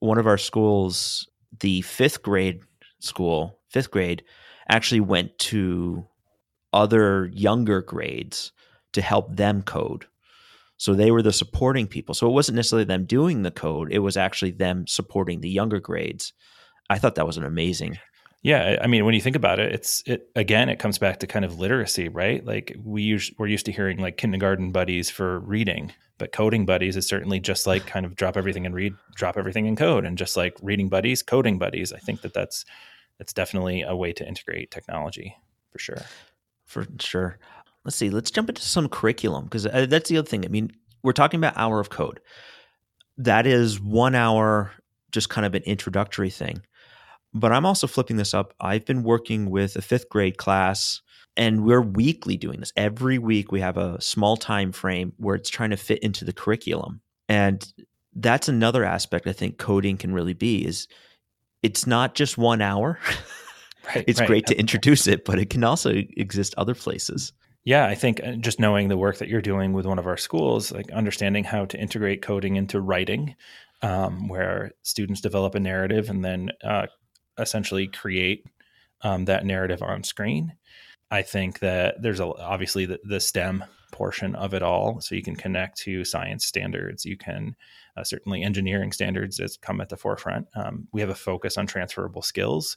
One 0.00 0.18
of 0.18 0.26
our 0.26 0.38
schools, 0.38 1.28
the 1.60 1.82
fifth 1.82 2.22
grade 2.22 2.60
school, 3.00 3.58
fifth 3.70 3.90
grade, 3.90 4.24
actually 4.68 5.00
went 5.00 5.38
to 5.38 6.06
other 6.72 7.30
younger 7.32 7.80
grades 7.80 8.52
to 8.92 9.00
help 9.00 9.34
them 9.34 9.62
code. 9.62 10.06
So 10.76 10.94
they 10.94 11.10
were 11.10 11.22
the 11.22 11.32
supporting 11.32 11.86
people. 11.86 12.14
So 12.14 12.28
it 12.28 12.32
wasn't 12.32 12.56
necessarily 12.56 12.84
them 12.84 13.04
doing 13.04 13.42
the 13.42 13.50
code, 13.50 13.92
it 13.92 13.98
was 13.98 14.16
actually 14.16 14.52
them 14.52 14.86
supporting 14.86 15.40
the 15.40 15.50
younger 15.50 15.80
grades. 15.80 16.32
I 16.90 16.98
thought 16.98 17.16
that 17.16 17.26
was 17.26 17.36
an 17.36 17.44
amazing. 17.44 17.98
Yeah, 18.42 18.76
I 18.80 18.86
mean, 18.86 19.04
when 19.04 19.14
you 19.14 19.20
think 19.20 19.36
about 19.36 19.58
it, 19.58 19.72
it's 19.72 20.02
it 20.06 20.30
again. 20.36 20.68
It 20.68 20.78
comes 20.78 20.98
back 20.98 21.18
to 21.20 21.26
kind 21.26 21.44
of 21.44 21.58
literacy, 21.58 22.08
right? 22.08 22.44
Like 22.44 22.76
we 22.84 23.02
use, 23.02 23.32
we're 23.36 23.48
used 23.48 23.66
to 23.66 23.72
hearing 23.72 23.98
like 23.98 24.16
kindergarten 24.16 24.70
buddies 24.70 25.10
for 25.10 25.40
reading, 25.40 25.92
but 26.18 26.30
coding 26.30 26.64
buddies 26.64 26.96
is 26.96 27.06
certainly 27.06 27.40
just 27.40 27.66
like 27.66 27.86
kind 27.86 28.06
of 28.06 28.14
drop 28.14 28.36
everything 28.36 28.64
and 28.64 28.74
read, 28.74 28.94
drop 29.16 29.36
everything 29.36 29.66
in 29.66 29.74
code, 29.74 30.04
and 30.04 30.16
just 30.16 30.36
like 30.36 30.56
reading 30.62 30.88
buddies, 30.88 31.22
coding 31.22 31.58
buddies. 31.58 31.92
I 31.92 31.98
think 31.98 32.20
that 32.20 32.32
that's 32.32 32.64
that's 33.18 33.32
definitely 33.32 33.82
a 33.82 33.96
way 33.96 34.12
to 34.12 34.26
integrate 34.26 34.70
technology 34.70 35.36
for 35.72 35.80
sure. 35.80 36.02
For 36.64 36.86
sure 37.00 37.38
let's 37.88 37.96
see, 37.96 38.10
let's 38.10 38.30
jump 38.30 38.50
into 38.50 38.60
some 38.60 38.86
curriculum 38.86 39.44
because 39.44 39.66
uh, 39.66 39.86
that's 39.88 40.10
the 40.10 40.18
other 40.18 40.28
thing. 40.28 40.44
I 40.44 40.48
mean, 40.48 40.70
we're 41.02 41.12
talking 41.12 41.38
about 41.38 41.56
hour 41.56 41.80
of 41.80 41.88
code. 41.88 42.20
That 43.16 43.46
is 43.46 43.80
one 43.80 44.14
hour, 44.14 44.72
just 45.10 45.30
kind 45.30 45.46
of 45.46 45.54
an 45.54 45.62
introductory 45.62 46.28
thing. 46.28 46.60
But 47.34 47.52
I'm 47.52 47.66
also 47.66 47.86
flipping 47.86 48.16
this 48.16 48.34
up. 48.34 48.54
I've 48.60 48.84
been 48.84 49.02
working 49.02 49.50
with 49.50 49.76
a 49.76 49.82
fifth 49.82 50.08
grade 50.08 50.38
class 50.38 51.02
and 51.36 51.64
we're 51.64 51.82
weekly 51.82 52.36
doing 52.36 52.60
this. 52.60 52.72
Every 52.76 53.18
week 53.18 53.52
we 53.52 53.60
have 53.60 53.76
a 53.76 54.00
small 54.00 54.36
time 54.36 54.72
frame 54.72 55.12
where 55.18 55.36
it's 55.36 55.50
trying 55.50 55.70
to 55.70 55.76
fit 55.76 56.00
into 56.00 56.24
the 56.24 56.32
curriculum. 56.32 57.00
And 57.28 57.66
that's 58.14 58.48
another 58.48 58.84
aspect 58.84 59.26
I 59.26 59.32
think 59.32 59.58
coding 59.58 59.96
can 59.96 60.12
really 60.12 60.32
be 60.32 60.64
is 60.66 60.88
it's 61.62 61.86
not 61.86 62.14
just 62.14 62.36
one 62.36 62.60
hour. 62.60 62.98
Right, 63.94 64.04
it's 64.06 64.20
right. 64.20 64.26
great 64.26 64.46
to 64.48 64.58
introduce 64.58 65.06
it, 65.06 65.24
but 65.24 65.38
it 65.38 65.48
can 65.48 65.64
also 65.64 65.94
exist 65.94 66.54
other 66.58 66.74
places. 66.74 67.32
Yeah, 67.64 67.86
I 67.86 67.94
think 67.94 68.20
uh, 68.22 68.32
just 68.32 68.60
knowing 68.60 68.88
the 68.88 68.98
work 68.98 69.18
that 69.18 69.28
you're 69.28 69.40
doing 69.40 69.72
with 69.72 69.86
one 69.86 69.98
of 69.98 70.06
our 70.06 70.16
schools, 70.16 70.72
like 70.72 70.90
understanding 70.90 71.44
how 71.44 71.64
to 71.66 71.78
integrate 71.78 72.20
coding 72.20 72.56
into 72.56 72.80
writing, 72.80 73.34
um, 73.80 74.28
where 74.28 74.72
students 74.82 75.20
develop 75.20 75.54
a 75.54 75.60
narrative 75.60 76.10
and 76.10 76.24
then 76.24 76.50
uh, 76.62 76.86
essentially 77.38 77.86
create 77.86 78.46
um, 79.02 79.24
that 79.26 79.46
narrative 79.46 79.82
on 79.82 80.02
screen. 80.02 80.54
I 81.10 81.22
think 81.22 81.60
that 81.60 82.02
there's 82.02 82.20
a, 82.20 82.26
obviously 82.26 82.84
the, 82.86 83.00
the, 83.04 83.20
STEM 83.20 83.64
portion 83.92 84.34
of 84.34 84.52
it 84.52 84.62
all. 84.62 85.00
So 85.00 85.14
you 85.14 85.22
can 85.22 85.36
connect 85.36 85.78
to 85.78 86.04
science 86.04 86.44
standards. 86.44 87.04
You 87.04 87.16
can 87.16 87.56
uh, 87.96 88.04
certainly 88.04 88.42
engineering 88.42 88.92
standards 88.92 89.38
has 89.38 89.56
come 89.56 89.80
at 89.80 89.88
the 89.88 89.96
forefront. 89.96 90.46
Um, 90.54 90.86
we 90.92 91.00
have 91.00 91.10
a 91.10 91.14
focus 91.14 91.56
on 91.56 91.66
transferable 91.66 92.22
skills, 92.22 92.76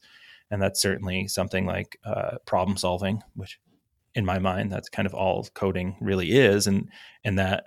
and 0.49 0.61
that's 0.61 0.81
certainly 0.81 1.27
something 1.27 1.65
like 1.65 1.97
uh, 2.05 2.37
problem 2.45 2.77
solving, 2.77 3.21
which 3.35 3.59
in 4.15 4.25
my 4.25 4.39
mind 4.39 4.71
that's 4.71 4.89
kind 4.89 5.05
of 5.05 5.13
all 5.13 5.47
coding 5.53 5.95
really 6.01 6.31
is 6.31 6.67
and 6.67 6.89
and 7.23 7.39
that 7.39 7.65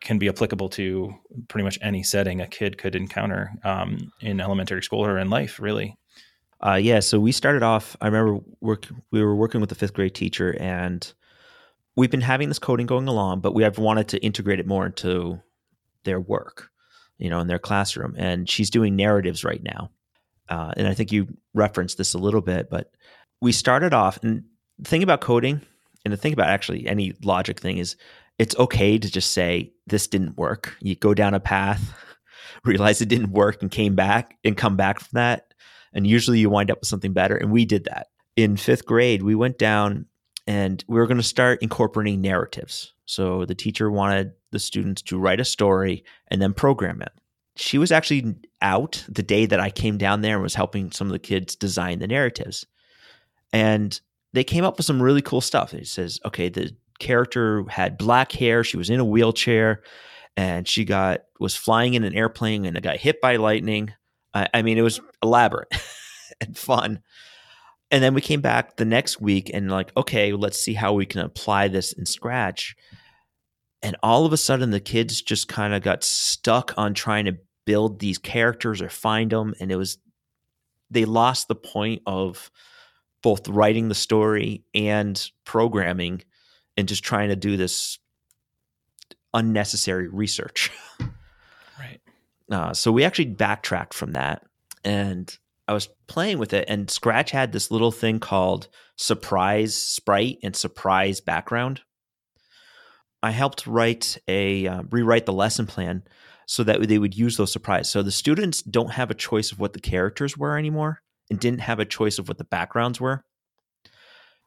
can 0.00 0.18
be 0.18 0.28
applicable 0.28 0.68
to 0.70 1.14
pretty 1.48 1.64
much 1.64 1.78
any 1.82 2.02
setting 2.02 2.40
a 2.40 2.46
kid 2.46 2.78
could 2.78 2.94
encounter 2.94 3.52
um, 3.64 4.12
in 4.20 4.40
elementary 4.40 4.82
school 4.82 5.04
or 5.04 5.18
in 5.18 5.30
life 5.30 5.60
really. 5.60 5.96
Uh, 6.64 6.74
yeah 6.74 7.00
so 7.00 7.18
we 7.18 7.32
started 7.32 7.62
off 7.62 7.96
i 8.02 8.06
remember 8.06 8.38
work, 8.60 8.86
we 9.10 9.22
were 9.22 9.34
working 9.34 9.62
with 9.62 9.72
a 9.72 9.74
fifth 9.74 9.94
grade 9.94 10.14
teacher 10.14 10.54
and 10.60 11.14
we've 11.96 12.10
been 12.10 12.20
having 12.20 12.48
this 12.48 12.58
coding 12.58 12.86
going 12.86 13.08
along 13.08 13.40
but 13.40 13.54
we 13.54 13.62
have 13.62 13.78
wanted 13.78 14.08
to 14.08 14.18
integrate 14.18 14.60
it 14.60 14.66
more 14.66 14.84
into 14.84 15.40
their 16.04 16.20
work 16.20 16.70
you 17.20 17.30
know 17.30 17.38
in 17.38 17.46
their 17.46 17.58
classroom. 17.60 18.14
And 18.18 18.48
she's 18.48 18.70
doing 18.70 18.96
narratives 18.96 19.44
right 19.44 19.62
now. 19.62 19.90
Uh, 20.48 20.72
and 20.76 20.88
i 20.88 20.94
think 20.94 21.12
you 21.12 21.28
referenced 21.54 21.96
this 21.96 22.12
a 22.12 22.18
little 22.18 22.40
bit 22.40 22.68
but 22.68 22.90
we 23.40 23.52
started 23.52 23.94
off 23.94 24.18
and 24.24 24.42
the 24.80 24.88
thing 24.88 25.04
about 25.04 25.20
coding 25.20 25.60
and 26.04 26.12
the 26.12 26.16
thing 26.16 26.32
about 26.32 26.48
actually 26.48 26.88
any 26.88 27.12
logic 27.22 27.60
thing 27.60 27.78
is 27.78 27.94
it's 28.38 28.56
okay 28.56 28.98
to 28.98 29.10
just 29.10 29.30
say 29.30 29.70
this 29.90 30.06
didn't 30.06 30.38
work. 30.38 30.76
You 30.80 30.96
go 30.96 31.14
down 31.14 31.34
a 31.34 31.40
path 31.40 31.94
realize 32.64 33.00
it 33.00 33.08
didn't 33.08 33.32
work 33.32 33.62
and 33.62 33.70
came 33.70 33.94
back 33.94 34.36
and 34.44 34.56
come 34.56 34.76
back 34.76 35.00
from 35.00 35.10
that. 35.14 35.54
And 35.92 36.06
usually 36.06 36.38
you 36.38 36.50
wind 36.50 36.70
up 36.70 36.80
with 36.80 36.88
something 36.88 37.12
better. 37.12 37.36
And 37.36 37.50
we 37.50 37.64
did 37.64 37.84
that. 37.84 38.08
In 38.36 38.56
fifth 38.56 38.86
grade, 38.86 39.22
we 39.22 39.34
went 39.34 39.58
down 39.58 40.06
and 40.46 40.84
we 40.88 40.98
were 40.98 41.06
going 41.06 41.16
to 41.16 41.22
start 41.22 41.62
incorporating 41.62 42.20
narratives. 42.20 42.94
So 43.06 43.44
the 43.44 43.54
teacher 43.54 43.90
wanted 43.90 44.32
the 44.52 44.58
students 44.58 45.02
to 45.02 45.18
write 45.18 45.40
a 45.40 45.44
story 45.44 46.04
and 46.28 46.40
then 46.40 46.54
program 46.54 47.02
it. 47.02 47.12
She 47.56 47.76
was 47.76 47.92
actually 47.92 48.36
out 48.62 49.04
the 49.08 49.22
day 49.22 49.46
that 49.46 49.60
I 49.60 49.70
came 49.70 49.98
down 49.98 50.20
there 50.20 50.34
and 50.34 50.42
was 50.42 50.54
helping 50.54 50.92
some 50.92 51.08
of 51.08 51.12
the 51.12 51.18
kids 51.18 51.56
design 51.56 51.98
the 51.98 52.06
narratives. 52.06 52.64
And 53.52 54.00
they 54.32 54.44
came 54.44 54.64
up 54.64 54.76
with 54.76 54.86
some 54.86 55.02
really 55.02 55.22
cool 55.22 55.40
stuff. 55.40 55.74
It 55.74 55.88
says, 55.88 56.20
okay, 56.24 56.48
the 56.48 56.74
character 57.00 57.64
had 57.68 57.98
black 57.98 58.32
hair, 58.32 58.62
she 58.62 58.76
was 58.76 58.90
in 58.90 59.00
a 59.00 59.04
wheelchair, 59.04 59.82
and 60.36 60.68
she 60.68 60.84
got 60.84 61.20
was 61.38 61.56
flying 61.56 61.94
in 61.94 62.04
an 62.04 62.14
airplane 62.14 62.64
and 62.64 62.76
it 62.76 62.82
got 62.82 62.98
hit 62.98 63.20
by 63.20 63.36
lightning. 63.36 63.92
I, 64.32 64.48
I 64.54 64.62
mean, 64.62 64.78
it 64.78 64.82
was 64.82 65.00
elaborate 65.22 65.68
and 66.40 66.56
fun. 66.56 67.00
And 67.90 68.02
then 68.02 68.14
we 68.14 68.20
came 68.20 68.40
back 68.40 68.76
the 68.76 68.84
next 68.84 69.20
week 69.20 69.50
and 69.52 69.70
like, 69.70 69.90
okay, 69.96 70.32
let's 70.32 70.60
see 70.60 70.74
how 70.74 70.92
we 70.92 71.06
can 71.06 71.20
apply 71.22 71.68
this 71.68 71.92
in 71.92 72.06
Scratch. 72.06 72.76
And 73.82 73.96
all 74.02 74.24
of 74.24 74.32
a 74.32 74.36
sudden, 74.36 74.70
the 74.70 74.80
kids 74.80 75.20
just 75.22 75.48
kind 75.48 75.74
of 75.74 75.82
got 75.82 76.04
stuck 76.04 76.72
on 76.76 76.94
trying 76.94 77.24
to 77.24 77.38
build 77.66 77.98
these 77.98 78.18
characters 78.18 78.80
or 78.80 78.88
find 78.88 79.30
them, 79.30 79.54
and 79.58 79.72
it 79.72 79.76
was 79.76 79.98
they 80.90 81.04
lost 81.04 81.48
the 81.48 81.54
point 81.54 82.02
of 82.06 82.50
both 83.22 83.48
writing 83.48 83.88
the 83.88 83.94
story 83.94 84.64
and 84.74 85.30
programming 85.44 86.22
and 86.80 86.88
just 86.88 87.04
trying 87.04 87.28
to 87.28 87.36
do 87.36 87.56
this 87.56 87.98
unnecessary 89.32 90.08
research. 90.08 90.70
Right. 91.78 92.00
Uh, 92.50 92.74
so 92.74 92.90
we 92.90 93.04
actually 93.04 93.26
backtracked 93.26 93.94
from 93.94 94.12
that 94.12 94.42
and 94.82 95.34
I 95.68 95.72
was 95.72 95.88
playing 96.08 96.38
with 96.38 96.52
it 96.52 96.64
and 96.68 96.90
Scratch 96.90 97.30
had 97.30 97.52
this 97.52 97.70
little 97.70 97.92
thing 97.92 98.18
called 98.18 98.68
surprise 98.96 99.76
sprite 99.76 100.38
and 100.42 100.56
surprise 100.56 101.20
background. 101.20 101.82
I 103.22 103.30
helped 103.30 103.66
write 103.66 104.18
a 104.26 104.66
uh, 104.66 104.82
rewrite 104.90 105.26
the 105.26 105.32
lesson 105.32 105.66
plan 105.66 106.02
so 106.46 106.64
that 106.64 106.86
they 106.88 106.98
would 106.98 107.16
use 107.16 107.36
those 107.36 107.52
surprise. 107.52 107.88
So 107.88 108.02
the 108.02 108.10
students 108.10 108.62
don't 108.62 108.92
have 108.92 109.10
a 109.10 109.14
choice 109.14 109.52
of 109.52 109.60
what 109.60 109.72
the 109.72 109.80
characters 109.80 110.36
were 110.36 110.58
anymore 110.58 111.02
and 111.30 111.38
didn't 111.38 111.60
have 111.60 111.78
a 111.78 111.84
choice 111.84 112.18
of 112.18 112.26
what 112.26 112.38
the 112.38 112.44
backgrounds 112.44 113.00
were. 113.00 113.24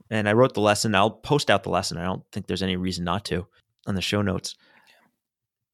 And 0.09 0.29
I 0.29 0.33
wrote 0.33 0.53
the 0.53 0.61
lesson. 0.61 0.95
I'll 0.95 1.11
post 1.11 1.49
out 1.49 1.63
the 1.63 1.69
lesson. 1.69 1.97
I 1.97 2.03
don't 2.03 2.23
think 2.31 2.47
there's 2.47 2.63
any 2.63 2.75
reason 2.75 3.03
not 3.03 3.25
to 3.25 3.47
on 3.87 3.95
the 3.95 4.01
show 4.01 4.21
notes. 4.21 4.55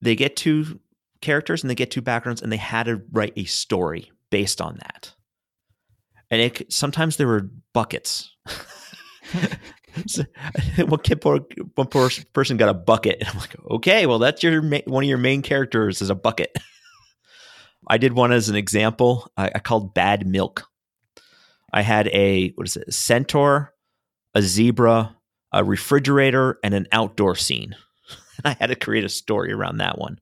They 0.02 0.16
get 0.16 0.36
two 0.36 0.80
characters 1.22 1.64
and 1.64 1.70
they 1.70 1.76
get 1.76 1.92
two 1.92 2.02
backgrounds, 2.02 2.42
and 2.42 2.52
they 2.52 2.58
had 2.58 2.84
to 2.84 3.02
write 3.12 3.34
a 3.36 3.46
story 3.46 4.12
based 4.30 4.62
on 4.62 4.76
that. 4.76 5.14
And 6.32 6.42
it 6.42 6.72
sometimes 6.72 7.18
there 7.18 7.28
were 7.28 7.50
buckets. 7.74 8.36
so, 10.08 10.24
one 10.86 11.00
kid, 11.00 11.24
one 11.24 11.88
person 11.88 12.58
got 12.58 12.70
a 12.70 12.74
bucket, 12.74 13.18
and 13.20 13.30
I'm 13.30 13.38
like, 13.38 13.56
okay, 13.72 14.06
well, 14.06 14.20
that's 14.20 14.44
your 14.44 14.62
one 14.62 15.04
of 15.04 15.10
your 15.10 15.18
main 15.18 15.42
characters 15.42 16.02
is 16.02 16.10
a 16.10 16.16
bucket. 16.16 16.56
I 17.88 17.98
did 17.98 18.14
one 18.14 18.32
as 18.32 18.50
an 18.50 18.56
example. 18.56 19.32
I, 19.36 19.52
I 19.56 19.60
called 19.60 19.94
Bad 19.94 20.28
Milk. 20.28 20.68
I 21.74 21.82
had 21.82 22.08
a 22.10 22.50
what 22.52 22.68
is 22.68 22.78
it? 22.78 22.88
A 22.88 22.92
centaur, 22.92 23.74
a 24.36 24.42
zebra, 24.42 25.16
a 25.52 25.64
refrigerator, 25.64 26.60
and 26.64 26.74
an 26.74 26.88
outdoor 26.92 27.36
scene. 27.36 27.76
I 28.46 28.56
had 28.60 28.68
to 28.68 28.76
create 28.76 29.04
a 29.04 29.10
story 29.10 29.52
around 29.52 29.78
that 29.78 29.98
one. 29.98 30.20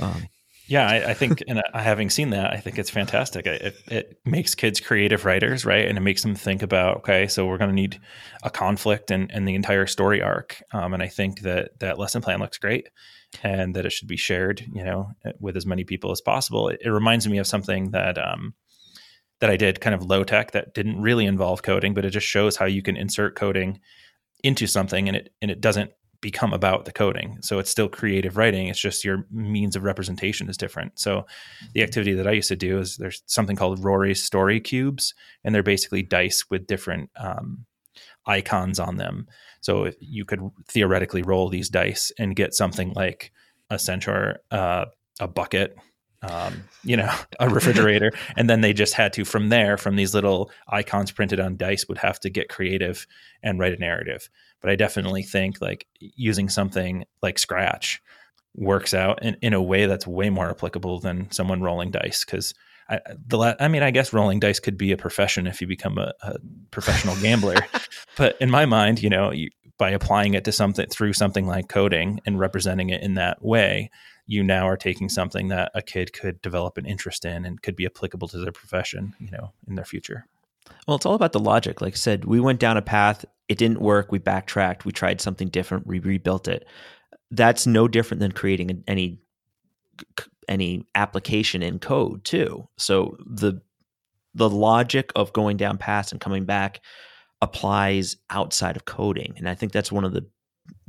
Um, 0.00 0.28
yeah, 0.70 0.88
I, 0.88 1.10
I, 1.10 1.14
think, 1.14 1.42
and 1.48 1.60
having 1.74 2.10
seen 2.10 2.30
that, 2.30 2.52
I 2.52 2.58
think 2.58 2.78
it's 2.78 2.90
fantastic. 2.90 3.44
It, 3.44 3.74
it, 3.88 4.18
makes 4.24 4.54
kids 4.54 4.78
creative 4.78 5.24
writers, 5.24 5.64
right? 5.64 5.84
And 5.84 5.98
it 5.98 6.00
makes 6.00 6.22
them 6.22 6.36
think 6.36 6.62
about, 6.62 6.98
okay, 6.98 7.26
so 7.26 7.44
we're 7.44 7.58
going 7.58 7.70
to 7.70 7.74
need 7.74 8.00
a 8.44 8.50
conflict 8.50 9.10
and, 9.10 9.28
and 9.32 9.48
the 9.48 9.56
entire 9.56 9.86
story 9.86 10.22
arc. 10.22 10.62
Um, 10.72 10.94
and 10.94 11.02
I 11.02 11.08
think 11.08 11.40
that 11.40 11.80
that 11.80 11.98
lesson 11.98 12.22
plan 12.22 12.38
looks 12.38 12.56
great, 12.56 12.88
and 13.42 13.74
that 13.74 13.84
it 13.84 13.90
should 13.90 14.06
be 14.06 14.16
shared, 14.16 14.64
you 14.72 14.84
know, 14.84 15.10
with 15.40 15.56
as 15.56 15.66
many 15.66 15.82
people 15.82 16.12
as 16.12 16.20
possible. 16.20 16.68
It, 16.68 16.80
it 16.84 16.90
reminds 16.90 17.28
me 17.28 17.38
of 17.38 17.48
something 17.48 17.90
that 17.90 18.16
um, 18.16 18.54
that 19.40 19.50
I 19.50 19.56
did 19.56 19.80
kind 19.80 19.94
of 19.94 20.04
low 20.04 20.24
tech 20.24 20.52
that 20.52 20.74
didn't 20.74 21.00
really 21.00 21.26
involve 21.26 21.62
coding, 21.62 21.94
but 21.94 22.04
it 22.04 22.10
just 22.10 22.26
shows 22.26 22.56
how 22.56 22.66
you 22.66 22.82
can 22.82 22.96
insert 22.96 23.36
coding 23.36 23.80
into 24.42 24.66
something 24.66 25.08
and 25.08 25.16
it 25.16 25.32
and 25.42 25.50
it 25.50 25.60
doesn't 25.60 25.90
become 26.20 26.52
about 26.52 26.84
the 26.84 26.92
coding. 26.92 27.38
So 27.40 27.58
it's 27.58 27.70
still 27.70 27.88
creative 27.88 28.36
writing. 28.36 28.68
It's 28.68 28.80
just 28.80 29.04
your 29.04 29.26
means 29.30 29.74
of 29.74 29.84
representation 29.84 30.48
is 30.50 30.56
different. 30.56 30.98
So 30.98 31.26
the 31.72 31.82
activity 31.82 32.12
that 32.14 32.26
I 32.26 32.32
used 32.32 32.48
to 32.48 32.56
do 32.56 32.78
is 32.78 32.96
there's 32.96 33.22
something 33.26 33.56
called 33.56 33.82
Rory's 33.82 34.22
story 34.22 34.60
cubes, 34.60 35.14
and 35.44 35.54
they're 35.54 35.62
basically 35.62 36.02
dice 36.02 36.44
with 36.50 36.66
different 36.66 37.10
um, 37.16 37.64
icons 38.26 38.78
on 38.78 38.96
them. 38.96 39.26
So 39.62 39.92
you 39.98 40.24
could 40.24 40.40
theoretically 40.68 41.22
roll 41.22 41.48
these 41.48 41.68
dice 41.68 42.12
and 42.18 42.36
get 42.36 42.54
something 42.54 42.92
like 42.94 43.32
a 43.70 43.78
centaur, 43.78 44.40
uh, 44.50 44.86
a 45.20 45.28
bucket, 45.28 45.76
um, 46.22 46.64
you 46.84 46.96
know, 46.96 47.12
a 47.40 47.48
refrigerator. 47.48 48.12
and 48.36 48.48
then 48.48 48.60
they 48.60 48.72
just 48.72 48.94
had 48.94 49.12
to, 49.14 49.24
from 49.24 49.48
there, 49.48 49.76
from 49.76 49.96
these 49.96 50.14
little 50.14 50.50
icons 50.68 51.10
printed 51.10 51.40
on 51.40 51.56
dice, 51.56 51.86
would 51.88 51.98
have 51.98 52.20
to 52.20 52.30
get 52.30 52.48
creative 52.48 53.06
and 53.42 53.58
write 53.58 53.72
a 53.72 53.78
narrative. 53.78 54.28
But 54.60 54.70
I 54.70 54.76
definitely 54.76 55.22
think 55.22 55.60
like 55.60 55.86
using 55.98 56.48
something 56.48 57.04
like 57.22 57.38
Scratch 57.38 58.02
works 58.54 58.92
out 58.92 59.22
in, 59.22 59.36
in 59.40 59.54
a 59.54 59.62
way 59.62 59.86
that's 59.86 60.06
way 60.06 60.28
more 60.28 60.50
applicable 60.50 61.00
than 61.00 61.30
someone 61.30 61.62
rolling 61.62 61.90
dice. 61.90 62.24
Cause 62.24 62.52
I, 62.88 63.00
the 63.26 63.56
I 63.60 63.68
mean, 63.68 63.82
I 63.82 63.92
guess 63.92 64.12
rolling 64.12 64.40
dice 64.40 64.58
could 64.58 64.76
be 64.76 64.90
a 64.90 64.96
profession 64.96 65.46
if 65.46 65.60
you 65.60 65.66
become 65.66 65.96
a, 65.96 66.12
a 66.22 66.34
professional 66.72 67.14
gambler. 67.16 67.56
but 68.16 68.36
in 68.40 68.50
my 68.50 68.66
mind, 68.66 69.00
you 69.00 69.08
know, 69.08 69.30
you, 69.30 69.48
by 69.78 69.90
applying 69.90 70.34
it 70.34 70.44
to 70.44 70.52
something 70.52 70.86
through 70.88 71.12
something 71.14 71.46
like 71.46 71.68
coding 71.68 72.20
and 72.26 72.38
representing 72.38 72.90
it 72.90 73.02
in 73.02 73.14
that 73.14 73.42
way, 73.42 73.90
you 74.30 74.44
now 74.44 74.68
are 74.68 74.76
taking 74.76 75.08
something 75.08 75.48
that 75.48 75.72
a 75.74 75.82
kid 75.82 76.12
could 76.12 76.40
develop 76.40 76.78
an 76.78 76.86
interest 76.86 77.24
in 77.24 77.44
and 77.44 77.60
could 77.62 77.74
be 77.74 77.84
applicable 77.84 78.28
to 78.28 78.38
their 78.38 78.52
profession, 78.52 79.12
you 79.18 79.28
know, 79.28 79.52
in 79.66 79.74
their 79.74 79.84
future. 79.84 80.24
Well, 80.86 80.96
it's 80.96 81.04
all 81.04 81.16
about 81.16 81.32
the 81.32 81.40
logic. 81.40 81.80
Like 81.80 81.94
I 81.94 81.96
said, 81.96 82.26
we 82.26 82.38
went 82.38 82.60
down 82.60 82.76
a 82.76 82.82
path, 82.82 83.24
it 83.48 83.58
didn't 83.58 83.80
work, 83.80 84.12
we 84.12 84.20
backtracked, 84.20 84.84
we 84.84 84.92
tried 84.92 85.20
something 85.20 85.48
different, 85.48 85.84
we 85.84 85.98
rebuilt 85.98 86.46
it. 86.46 86.64
That's 87.32 87.66
no 87.66 87.88
different 87.88 88.20
than 88.20 88.30
creating 88.30 88.84
any 88.86 89.18
any 90.48 90.86
application 90.94 91.60
in 91.60 91.80
code 91.80 92.24
too. 92.24 92.68
So 92.78 93.16
the 93.26 93.60
the 94.32 94.48
logic 94.48 95.10
of 95.16 95.32
going 95.32 95.56
down 95.56 95.76
paths 95.76 96.12
and 96.12 96.20
coming 96.20 96.44
back 96.44 96.80
applies 97.42 98.16
outside 98.30 98.76
of 98.76 98.84
coding, 98.84 99.34
and 99.38 99.48
I 99.48 99.56
think 99.56 99.72
that's 99.72 99.90
one 99.90 100.04
of 100.04 100.12
the 100.12 100.24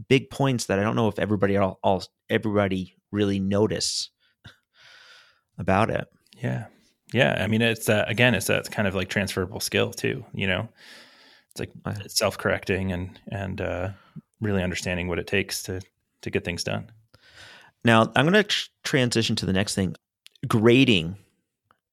big 0.07 0.29
points 0.29 0.67
that 0.67 0.77
I 0.77 0.83
don't 0.83 0.95
know 0.95 1.07
if 1.07 1.17
everybody 1.17 1.57
all, 1.57 1.79
all 1.81 2.03
everybody 2.29 2.95
really 3.12 3.39
notice 3.39 4.10
about 5.58 5.89
it. 5.89 6.08
Yeah. 6.41 6.65
Yeah. 7.13 7.41
I 7.44 7.48
mean, 7.48 7.62
it's 7.62 7.89
uh, 7.89 8.06
again, 8.08 8.36
it's 8.36 8.48
that 8.48 8.72
kind 8.72 8.88
of 8.88 8.96
like 8.96 9.10
transferable 9.10 9.60
skill 9.60 9.91
too, 9.91 10.25
you 10.34 10.48
know, 10.48 10.70
it's 11.51 11.60
like 11.60 11.72
it's 12.06 12.18
self-correcting 12.18 12.91
and, 12.91 13.20
and, 13.30 13.62
uh, 13.62 13.89
really 14.39 14.63
understanding 14.63 15.08
what 15.08 15.20
it 15.20 15.27
takes 15.27 15.63
to, 15.63 15.82
to 16.22 16.30
get 16.30 16.44
things 16.44 16.63
done. 16.63 16.89
Now 17.84 18.12
I'm 18.15 18.25
going 18.25 18.34
to 18.34 18.44
tr- 18.44 18.70
transition 18.84 19.36
to 19.36 19.46
the 19.46 19.53
next 19.53 19.75
thing, 19.75 19.96
grading, 20.48 21.18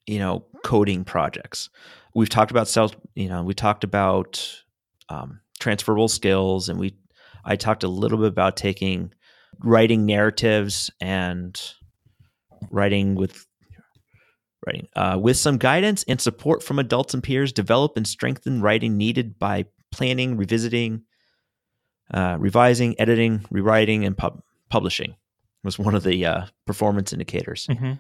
you 0.07 0.19
know, 0.19 0.45
coding 0.65 1.05
projects. 1.05 1.69
We've 2.15 2.29
talked 2.29 2.51
about 2.51 2.69
self, 2.69 2.95
you 3.15 3.29
know, 3.29 3.43
we 3.43 3.55
talked 3.55 3.85
about, 3.85 4.63
um, 5.09 5.41
transferable 5.59 6.09
skills 6.09 6.69
and 6.69 6.79
we, 6.79 6.95
I 7.45 7.57
talked 7.57 7.83
a 7.83 7.89
little 7.89 8.19
bit 8.19 8.29
about 8.29 8.57
taking 8.57 9.13
writing 9.61 10.07
narratives 10.07 10.91
and 11.01 11.61
writing 12.71 13.15
with 13.15 13.47
writing 14.67 14.89
uh, 14.97 15.19
with 15.21 15.37
some 15.37 15.59
guidance 15.59 16.05
and 16.09 16.21
support 16.21 16.63
from 16.63 16.79
adults 16.79 17.15
and 17.15 17.23
peers 17.23 17.53
develop 17.53 17.97
and 17.97 18.07
strengthen 18.07 18.61
writing 18.61 18.97
needed 18.97 19.39
by 19.39 19.65
planning 19.91 20.37
revisiting 20.37 21.03
uh, 22.13 22.37
revising 22.39 22.99
editing 23.01 23.45
rewriting 23.51 24.05
and 24.05 24.17
pub- 24.17 24.43
publishing 24.69 25.15
was 25.65 25.79
one 25.79 25.95
of 25.95 26.05
the 26.05 26.25
uh, 26.25 26.47
performance 26.67 27.13
indicators. 27.13 27.67
Mm-hmm. 27.67 27.93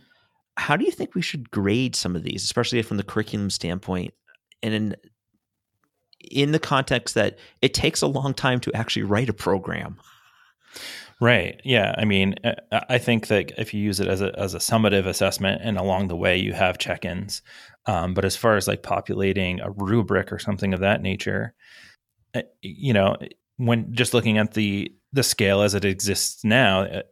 how 0.56 0.76
do 0.76 0.84
you 0.84 0.90
think 0.90 1.14
we 1.14 1.22
should 1.22 1.50
grade 1.50 1.96
some 1.96 2.16
of 2.16 2.22
these 2.22 2.44
especially 2.44 2.82
from 2.82 2.96
the 2.96 3.02
curriculum 3.02 3.50
standpoint? 3.50 4.14
And 4.62 4.74
in 4.74 4.96
in 6.30 6.52
the 6.52 6.58
context 6.58 7.14
that 7.14 7.38
it 7.62 7.74
takes 7.74 8.02
a 8.02 8.06
long 8.06 8.34
time 8.34 8.60
to 8.60 8.72
actually 8.74 9.04
write 9.04 9.28
a 9.28 9.32
program 9.32 9.98
Right. 11.20 11.60
Yeah. 11.64 11.94
I 11.98 12.04
mean, 12.04 12.36
uh, 12.44 12.54
I 12.88 12.98
think 12.98 13.26
that 13.26 13.52
if 13.58 13.74
you 13.74 13.82
use 13.82 13.98
it 13.98 14.06
as 14.06 14.20
a 14.22 14.38
as 14.38 14.54
a 14.54 14.58
summative 14.58 15.06
assessment, 15.06 15.62
and 15.64 15.76
along 15.76 16.08
the 16.08 16.16
way 16.16 16.36
you 16.36 16.52
have 16.52 16.78
check-ins, 16.78 17.42
um, 17.86 18.14
but 18.14 18.24
as 18.24 18.36
far 18.36 18.56
as 18.56 18.68
like 18.68 18.84
populating 18.84 19.60
a 19.60 19.70
rubric 19.70 20.32
or 20.32 20.38
something 20.38 20.72
of 20.72 20.80
that 20.80 21.02
nature, 21.02 21.54
uh, 22.34 22.42
you 22.62 22.92
know, 22.92 23.16
when 23.56 23.92
just 23.94 24.14
looking 24.14 24.38
at 24.38 24.54
the 24.54 24.92
the 25.12 25.22
scale 25.24 25.62
as 25.62 25.74
it 25.74 25.84
exists 25.84 26.44
now, 26.44 26.82
uh, 26.82 27.02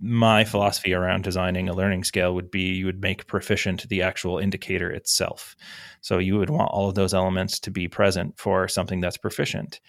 my 0.00 0.44
philosophy 0.44 0.94
around 0.94 1.24
designing 1.24 1.68
a 1.68 1.74
learning 1.74 2.04
scale 2.04 2.34
would 2.34 2.50
be 2.50 2.74
you 2.74 2.86
would 2.86 3.02
make 3.02 3.26
proficient 3.28 3.88
the 3.88 4.02
actual 4.02 4.38
indicator 4.38 4.90
itself. 4.90 5.56
So 6.00 6.18
you 6.18 6.38
would 6.38 6.50
want 6.50 6.70
all 6.72 6.88
of 6.88 6.94
those 6.96 7.14
elements 7.14 7.60
to 7.60 7.70
be 7.70 7.88
present 7.88 8.38
for 8.38 8.68
something 8.68 9.00
that's 9.00 9.18
proficient. 9.18 9.80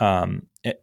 Um, 0.00 0.46
it, 0.64 0.82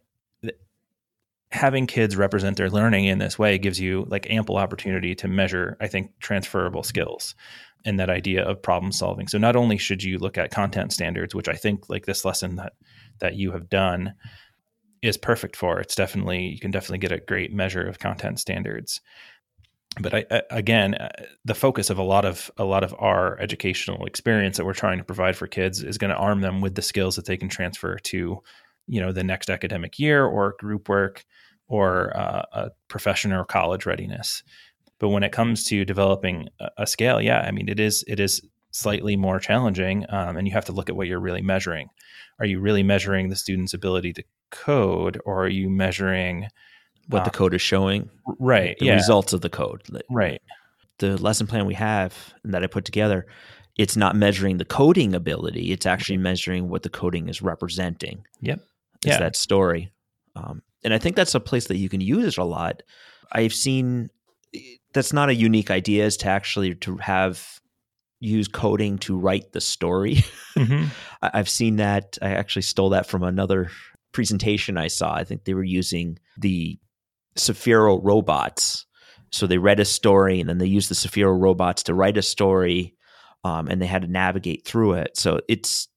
having 1.56 1.86
kids 1.86 2.16
represent 2.16 2.56
their 2.56 2.70
learning 2.70 3.06
in 3.06 3.18
this 3.18 3.38
way 3.38 3.58
gives 3.58 3.80
you 3.80 4.06
like 4.08 4.30
ample 4.30 4.56
opportunity 4.56 5.14
to 5.16 5.26
measure, 5.28 5.76
I 5.80 5.88
think, 5.88 6.12
transferable 6.20 6.82
skills 6.82 7.34
and 7.84 7.98
that 7.98 8.10
idea 8.10 8.44
of 8.44 8.62
problem 8.62 8.92
solving. 8.92 9.28
So 9.28 9.38
not 9.38 9.56
only 9.56 9.78
should 9.78 10.02
you 10.02 10.18
look 10.18 10.36
at 10.36 10.50
content 10.50 10.92
standards, 10.92 11.34
which 11.34 11.48
I 11.48 11.54
think 11.54 11.88
like 11.88 12.06
this 12.06 12.24
lesson 12.24 12.56
that 12.56 12.74
that 13.20 13.36
you 13.36 13.52
have 13.52 13.70
done 13.70 14.14
is 15.02 15.16
perfect 15.16 15.56
for. 15.56 15.80
It's 15.80 15.94
definitely 15.94 16.46
you 16.46 16.58
can 16.58 16.70
definitely 16.70 16.98
get 16.98 17.12
a 17.12 17.20
great 17.20 17.52
measure 17.52 17.86
of 17.86 17.98
content 17.98 18.38
standards. 18.38 19.00
But 19.98 20.14
I, 20.14 20.42
again, 20.50 20.94
uh, 20.94 21.08
the 21.46 21.54
focus 21.54 21.88
of 21.88 21.96
a 21.96 22.02
lot 22.02 22.26
of 22.26 22.50
a 22.58 22.64
lot 22.64 22.84
of 22.84 22.94
our 22.98 23.38
educational 23.40 24.04
experience 24.04 24.58
that 24.58 24.66
we're 24.66 24.74
trying 24.74 24.98
to 24.98 25.04
provide 25.04 25.36
for 25.36 25.46
kids 25.46 25.82
is 25.82 25.96
going 25.96 26.10
to 26.10 26.16
arm 26.16 26.42
them 26.42 26.60
with 26.60 26.74
the 26.74 26.82
skills 26.82 27.16
that 27.16 27.24
they 27.24 27.38
can 27.38 27.48
transfer 27.48 27.96
to, 27.96 28.42
you 28.88 29.00
know, 29.00 29.12
the 29.12 29.24
next 29.24 29.48
academic 29.48 29.98
year 29.98 30.26
or 30.26 30.56
group 30.58 30.88
work 30.88 31.24
or 31.68 32.16
uh, 32.16 32.42
a 32.52 32.70
profession 32.88 33.32
or 33.32 33.44
college 33.44 33.86
readiness. 33.86 34.42
But 34.98 35.10
when 35.10 35.22
it 35.22 35.32
comes 35.32 35.64
to 35.64 35.84
developing 35.84 36.48
a, 36.60 36.70
a 36.78 36.86
scale, 36.86 37.20
yeah, 37.20 37.40
I 37.40 37.50
mean, 37.50 37.68
it 37.68 37.80
is 37.80 38.04
it 38.06 38.20
is 38.20 38.40
slightly 38.70 39.16
more 39.16 39.38
challenging, 39.38 40.04
um, 40.10 40.36
and 40.36 40.46
you 40.46 40.54
have 40.54 40.64
to 40.66 40.72
look 40.72 40.88
at 40.88 40.96
what 40.96 41.06
you're 41.06 41.20
really 41.20 41.42
measuring. 41.42 41.88
Are 42.38 42.46
you 42.46 42.60
really 42.60 42.82
measuring 42.82 43.30
the 43.30 43.36
student's 43.36 43.72
ability 43.72 44.12
to 44.14 44.24
code 44.50 45.20
or 45.24 45.44
are 45.44 45.48
you 45.48 45.68
measuring 45.68 46.48
what 47.08 47.24
the 47.24 47.30
uh, 47.30 47.32
code 47.32 47.54
is 47.54 47.62
showing 47.62 48.08
right 48.38 48.76
the 48.78 48.86
yeah. 48.86 48.94
results 48.94 49.32
of 49.32 49.40
the 49.40 49.50
code 49.50 49.82
right 50.10 50.40
the 50.98 51.16
lesson 51.18 51.46
plan 51.46 51.66
we 51.66 51.74
have 51.74 52.34
that 52.44 52.62
i 52.62 52.66
put 52.66 52.84
together 52.84 53.26
it's 53.76 53.96
not 53.96 54.16
measuring 54.16 54.56
the 54.56 54.64
coding 54.64 55.14
ability 55.14 55.72
it's 55.72 55.86
actually 55.86 56.16
measuring 56.16 56.68
what 56.68 56.82
the 56.82 56.88
coding 56.88 57.28
is 57.28 57.42
representing 57.42 58.24
yep 58.40 58.58
is 59.04 59.10
yeah. 59.10 59.18
that 59.18 59.36
story 59.36 59.92
um, 60.34 60.62
and 60.86 60.94
i 60.94 60.98
think 60.98 61.14
that's 61.14 61.34
a 61.34 61.40
place 61.40 61.66
that 61.66 61.76
you 61.76 61.90
can 61.90 62.00
use 62.00 62.24
it 62.24 62.38
a 62.38 62.44
lot 62.44 62.82
i've 63.32 63.52
seen 63.52 64.08
that's 64.94 65.12
not 65.12 65.28
a 65.28 65.34
unique 65.34 65.70
idea 65.70 66.06
is 66.06 66.16
to 66.16 66.28
actually 66.28 66.74
to 66.74 66.96
have 66.96 67.60
use 68.20 68.48
coding 68.48 68.96
to 68.96 69.18
write 69.18 69.52
the 69.52 69.60
story 69.60 70.24
mm-hmm. 70.56 70.86
i've 71.22 71.50
seen 71.50 71.76
that 71.76 72.16
i 72.22 72.30
actually 72.30 72.62
stole 72.62 72.88
that 72.88 73.06
from 73.06 73.22
another 73.22 73.68
presentation 74.16 74.78
I 74.78 74.86
saw, 74.88 75.14
I 75.14 75.24
think 75.24 75.44
they 75.44 75.52
were 75.52 75.62
using 75.62 76.18
the 76.38 76.78
Sphero 77.36 78.00
robots. 78.02 78.86
So 79.30 79.46
they 79.46 79.58
read 79.58 79.78
a 79.78 79.84
story 79.84 80.40
and 80.40 80.48
then 80.48 80.56
they 80.56 80.66
used 80.66 80.90
the 80.90 80.94
Sphero 80.94 81.38
robots 81.38 81.82
to 81.82 81.94
write 81.94 82.16
a 82.16 82.22
story 82.22 82.94
um, 83.44 83.68
and 83.68 83.80
they 83.80 83.86
had 83.86 84.00
to 84.00 84.08
navigate 84.08 84.64
through 84.64 84.94
it. 84.94 85.18
So 85.18 85.40
it's 85.50 85.88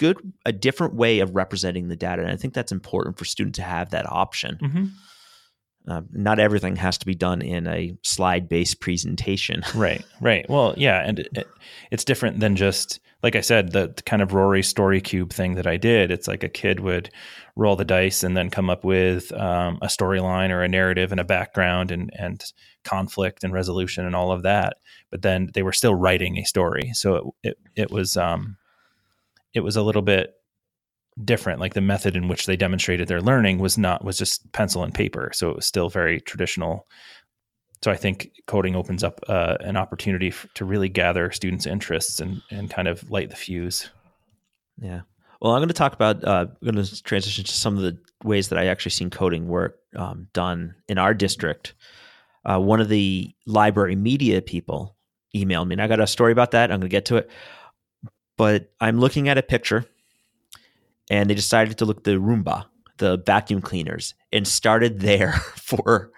good, 0.00 0.32
a 0.46 0.52
different 0.52 0.94
way 0.94 1.18
of 1.18 1.36
representing 1.36 1.88
the 1.88 1.94
data. 1.94 2.22
And 2.22 2.30
I 2.32 2.36
think 2.36 2.54
that's 2.54 2.72
important 2.72 3.18
for 3.18 3.26
students 3.26 3.58
to 3.58 3.62
have 3.62 3.90
that 3.90 4.10
option. 4.10 4.58
Mm-hmm. 4.60 4.84
Uh, 5.86 6.00
not 6.10 6.38
everything 6.38 6.76
has 6.76 6.96
to 6.98 7.06
be 7.06 7.14
done 7.14 7.42
in 7.42 7.66
a 7.66 7.94
slide 8.02 8.48
based 8.48 8.80
presentation. 8.80 9.62
right, 9.74 10.02
right. 10.22 10.48
Well, 10.48 10.74
yeah. 10.78 11.02
And 11.06 11.18
it, 11.18 11.46
it's 11.90 12.04
different 12.04 12.40
than 12.40 12.56
just 12.56 12.98
like 13.22 13.36
I 13.36 13.42
said, 13.42 13.72
the, 13.72 13.92
the, 13.94 14.02
kind 14.02 14.22
of 14.22 14.32
Rory 14.32 14.62
story 14.62 15.02
cube 15.02 15.30
thing 15.34 15.56
that 15.56 15.66
I 15.66 15.76
did, 15.76 16.10
it's 16.10 16.26
like 16.26 16.42
a 16.42 16.48
kid 16.48 16.80
would 16.80 17.10
roll 17.54 17.76
the 17.76 17.84
dice 17.84 18.22
and 18.22 18.34
then 18.34 18.48
come 18.48 18.70
up 18.70 18.82
with 18.82 19.30
um, 19.32 19.78
a 19.82 19.88
storyline 19.88 20.48
or 20.48 20.62
a 20.62 20.68
narrative 20.68 21.12
and 21.12 21.20
a 21.20 21.24
background 21.24 21.90
and 21.90 22.10
and 22.18 22.42
conflict 22.84 23.44
and 23.44 23.52
resolution 23.52 24.06
and 24.06 24.16
all 24.16 24.32
of 24.32 24.44
that. 24.44 24.78
But 25.10 25.20
then 25.20 25.50
they 25.52 25.62
were 25.62 25.74
still 25.74 25.94
writing 25.94 26.38
a 26.38 26.44
story, 26.44 26.92
so 26.94 27.34
it 27.42 27.50
it, 27.50 27.58
it 27.76 27.90
was 27.90 28.16
um, 28.16 28.56
it 29.54 29.60
was 29.60 29.76
a 29.76 29.82
little 29.82 30.02
bit 30.02 30.34
different. 31.24 31.60
Like 31.60 31.74
the 31.74 31.80
method 31.80 32.16
in 32.16 32.28
which 32.28 32.46
they 32.46 32.56
demonstrated 32.56 33.08
their 33.08 33.20
learning 33.20 33.58
was 33.58 33.76
not 33.76 34.04
was 34.04 34.18
just 34.18 34.52
pencil 34.52 34.82
and 34.84 34.94
paper, 34.94 35.30
so 35.32 35.50
it 35.50 35.56
was 35.56 35.66
still 35.66 35.88
very 35.88 36.20
traditional 36.20 36.86
so 37.82 37.90
I 37.90 37.96
think 37.96 38.32
coding 38.46 38.76
opens 38.76 39.02
up 39.02 39.20
uh, 39.28 39.56
an 39.60 39.76
opportunity 39.76 40.28
f- 40.28 40.46
to 40.54 40.64
really 40.64 40.88
gather 40.88 41.30
students' 41.30 41.66
interests 41.66 42.20
and 42.20 42.42
and 42.50 42.70
kind 42.70 42.88
of 42.88 43.10
light 43.10 43.30
the 43.30 43.36
fuse. 43.36 43.90
Yeah. 44.80 45.02
Well, 45.40 45.52
I'm 45.52 45.60
going 45.60 45.68
to 45.68 45.74
talk 45.74 45.94
about. 45.94 46.22
Uh, 46.22 46.46
I'm 46.60 46.72
going 46.74 46.84
to 46.84 47.02
transition 47.02 47.44
to 47.44 47.52
some 47.52 47.76
of 47.76 47.82
the 47.82 47.98
ways 48.22 48.48
that 48.48 48.58
I 48.58 48.66
actually 48.66 48.90
seen 48.90 49.08
coding 49.08 49.48
work 49.48 49.78
um, 49.96 50.28
done 50.34 50.74
in 50.88 50.98
our 50.98 51.14
district. 51.14 51.74
Uh, 52.44 52.58
one 52.58 52.80
of 52.80 52.88
the 52.88 53.34
library 53.46 53.96
media 53.96 54.42
people 54.42 54.96
emailed 55.34 55.68
me, 55.68 55.74
and 55.74 55.82
I 55.82 55.88
got 55.88 56.00
a 56.00 56.06
story 56.06 56.32
about 56.32 56.50
that. 56.50 56.70
I'm 56.70 56.80
going 56.80 56.82
to 56.82 56.88
get 56.88 57.06
to 57.06 57.16
it, 57.16 57.30
but 58.40 58.72
I'm 58.80 58.98
looking 58.98 59.28
at 59.28 59.36
a 59.36 59.42
picture, 59.42 59.84
and 61.10 61.28
they 61.28 61.34
decided 61.34 61.76
to 61.76 61.84
look 61.84 61.98
at 61.98 62.04
the 62.04 62.12
Roomba, 62.12 62.64
the 62.96 63.22
vacuum 63.26 63.60
cleaners, 63.60 64.14
and 64.32 64.48
started 64.48 65.00
there 65.00 65.32
for 65.56 66.10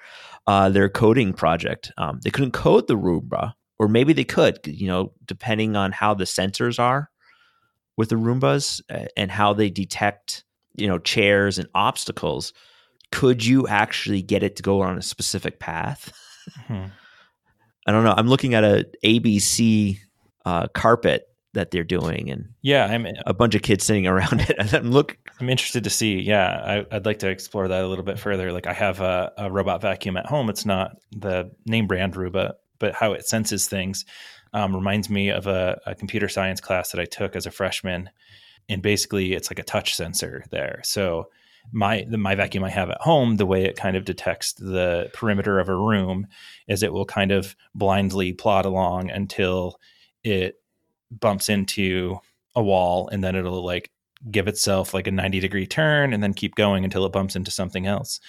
uh, 0.47 0.69
their 0.69 0.89
coding 0.89 1.33
project. 1.33 1.91
Um, 1.99 2.21
they 2.23 2.31
couldn't 2.31 2.53
code 2.53 2.87
the 2.87 2.97
Roomba, 2.97 3.55
or 3.81 3.89
maybe 3.89 4.13
they 4.13 4.23
could, 4.23 4.61
you 4.65 4.87
know, 4.87 5.13
depending 5.27 5.75
on 5.75 5.91
how 5.91 6.15
the 6.15 6.23
sensors 6.23 6.79
are 6.79 7.11
with 7.97 8.11
the 8.11 8.15
Roombas 8.15 8.81
and 9.17 9.29
how 9.33 9.53
they 9.53 9.69
detect, 9.69 10.45
you 10.77 10.87
know, 10.87 11.01
chairs 11.01 11.59
and 11.59 11.67
obstacles. 11.75 12.53
Could 13.11 13.45
you 13.45 13.67
actually 13.67 14.23
get 14.23 14.45
it 14.45 14.55
to 14.55 14.63
go 14.63 14.83
on 14.83 14.97
a 14.97 15.03
specific 15.03 15.59
path? 15.59 16.13
Hmm. 16.69 16.85
I 17.89 17.91
don't 17.91 18.05
know. 18.05 18.15
I'm 18.17 18.29
looking 18.29 18.55
at 18.55 18.63
a 18.63 18.87
ABC 19.05 19.99
uh, 20.45 20.69
carpet 20.69 21.27
that 21.55 21.71
they're 21.71 21.85
doing 21.85 22.31
and 22.31 22.49
yeah 22.63 22.87
i'm 22.87 23.07
a 23.27 23.35
bunch 23.35 23.55
of 23.55 23.63
kids 23.63 23.85
sitting 23.85 24.07
around 24.07 24.41
it. 24.41 24.55
And 24.59 24.73
i'm 24.75 24.91
look 24.91 25.19
i'm 25.41 25.49
interested 25.49 25.85
to 25.85 25.91
see 25.91 26.21
yeah 26.21 26.85
I, 26.91 26.95
would 26.95 27.07
like 27.07 27.19
to 27.21 27.29
explore 27.29 27.69
that 27.69 27.85
a 27.85 27.89
little 27.89 28.05
bit 28.05 28.19
further. 28.19 28.53
Like 28.53 28.67
i 28.67 28.73
have 28.73 29.01
a, 29.01 29.33
a, 29.37 29.51
robot 29.51 29.81
vacuum 29.83 30.17
at 30.17 30.27
home. 30.27 30.49
It's 30.49 30.65
not 30.65 30.97
the 31.11 31.51
name 31.67 31.87
brand 31.87 32.15
roomba 32.15 32.55
but 32.79 32.95
how 32.95 33.13
it 33.13 33.27
senses 33.27 33.69
things 33.69 34.05
um, 34.55 34.75
reminds 34.75 35.09
me 35.09 35.31
of 35.31 35.47
a, 35.47 35.81
a 35.87 35.95
computer 35.95 36.29
science 36.29 36.61
class 36.61 36.91
that 36.91 37.01
i 37.01 37.05
took 37.05 37.37
as 37.37 37.47
a 37.47 37.51
freshman. 37.51 38.11
And 38.69 38.81
basically 38.81 39.35
it's 39.35 39.51
like 39.51 39.59
a 39.59 39.65
touch 39.65 39.95
sensor 39.95 40.45
there. 40.51 40.81
So 40.85 41.29
my 41.71 42.05
the, 42.09 42.19
my 42.19 42.35
vacuum 42.35 42.65
I 42.65 42.71
have 42.71 42.91
at 42.91 43.01
home, 43.01 43.37
the 43.37 43.47
way 43.47 43.65
it 43.65 43.77
kind 43.77 43.97
of 43.97 44.05
detects 44.05 44.53
the 44.55 45.11
perimeter 45.13 45.61
of 45.61 45.69
a 45.69 45.77
room 45.77 46.27
is 46.67 46.83
it 46.83 46.93
will 46.93 47.05
kind 47.05 47.31
of 47.31 47.55
blindly 47.75 48.33
plod 48.33 48.65
along 48.65 49.11
until 49.11 49.79
it 50.25 50.62
bumps 51.21 51.49
into 51.49 52.19
a 52.55 52.63
wall 52.63 53.09
and 53.09 53.23
then 53.23 53.35
it'll 53.35 53.65
like 53.65 53.91
give 54.31 54.49
itself 54.49 54.95
like 54.95 55.07
a 55.07 55.11
90 55.11 55.41
degree 55.41 55.67
turn 55.67 56.13
and 56.13 56.23
then 56.23 56.35
keep 56.35 56.55
going 56.55 56.85
until 56.85 57.05
it 57.05 57.13
bumps 57.13 57.37
into 57.37 57.51
something 57.51 57.87
else. 57.87 58.21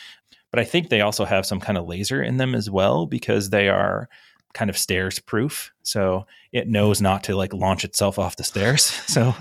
But 0.52 0.60
I 0.60 0.64
think 0.64 0.90
they 0.90 1.02
also 1.02 1.26
have 1.26 1.46
some 1.46 1.60
kind 1.60 1.78
of 1.78 1.88
laser 1.88 2.22
in 2.22 2.38
them 2.38 2.56
as 2.56 2.70
well 2.70 3.06
because 3.06 3.50
they 3.50 3.70
are 3.70 4.08
kind 4.54 4.70
of 4.70 4.78
stairs 4.78 5.20
proof. 5.20 5.74
So 5.82 6.26
it 6.52 6.68
knows 6.68 7.02
not 7.02 7.24
to 7.26 7.36
like 7.36 7.54
launch 7.54 7.84
itself 7.84 8.20
off 8.20 8.36
the 8.36 8.44
stairs. 8.44 8.92
So, 9.14 9.36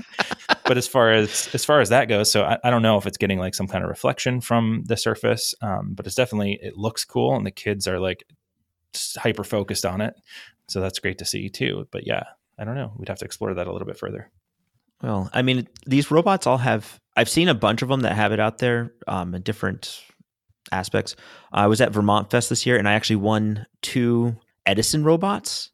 but 0.64 0.76
as 0.76 0.86
far 0.86 1.12
as 1.12 1.48
as 1.54 1.64
far 1.64 1.80
as 1.80 1.88
that 1.88 2.08
goes, 2.08 2.30
so 2.30 2.44
I, 2.44 2.58
I, 2.62 2.70
don't 2.70 2.82
know 2.82 2.98
if 2.98 3.06
it's 3.06 3.16
getting 3.16 3.38
like 3.38 3.54
some 3.54 3.66
kind 3.66 3.82
of 3.82 3.88
reflection 3.88 4.42
from 4.42 4.84
the 4.86 4.98
surface, 4.98 5.54
um, 5.62 5.94
but 5.94 6.06
it's 6.06 6.14
definitely 6.14 6.58
it 6.60 6.76
looks 6.76 7.04
cool, 7.04 7.34
and 7.34 7.46
the 7.46 7.50
kids 7.50 7.88
are 7.88 7.98
like 7.98 8.24
hyper 9.16 9.44
focused 9.44 9.86
on 9.86 10.02
it. 10.02 10.14
So 10.68 10.80
that's 10.80 10.98
great 10.98 11.18
to 11.18 11.24
see 11.24 11.48
too. 11.48 11.88
But 11.90 12.06
yeah, 12.06 12.24
I 12.62 12.64
don't 12.64 12.76
know. 12.76 12.92
We'd 12.96 13.08
have 13.08 13.18
to 13.18 13.24
explore 13.24 13.52
that 13.52 13.66
a 13.66 13.72
little 13.72 13.88
bit 13.88 13.98
further. 13.98 14.30
Well, 15.02 15.28
I 15.32 15.42
mean, 15.42 15.66
these 15.84 16.12
robots 16.12 16.46
all 16.46 16.58
have. 16.58 17.00
I've 17.16 17.28
seen 17.28 17.48
a 17.48 17.54
bunch 17.54 17.82
of 17.82 17.88
them 17.88 18.02
that 18.02 18.14
have 18.14 18.30
it 18.30 18.38
out 18.38 18.58
there 18.58 18.94
um, 19.08 19.34
in 19.34 19.42
different 19.42 20.00
aspects. 20.70 21.16
I 21.52 21.66
was 21.66 21.80
at 21.80 21.90
Vermont 21.90 22.30
Fest 22.30 22.50
this 22.50 22.64
year, 22.64 22.76
and 22.76 22.88
I 22.88 22.92
actually 22.92 23.16
won 23.16 23.66
two 23.82 24.36
Edison 24.64 25.02
robots, 25.02 25.72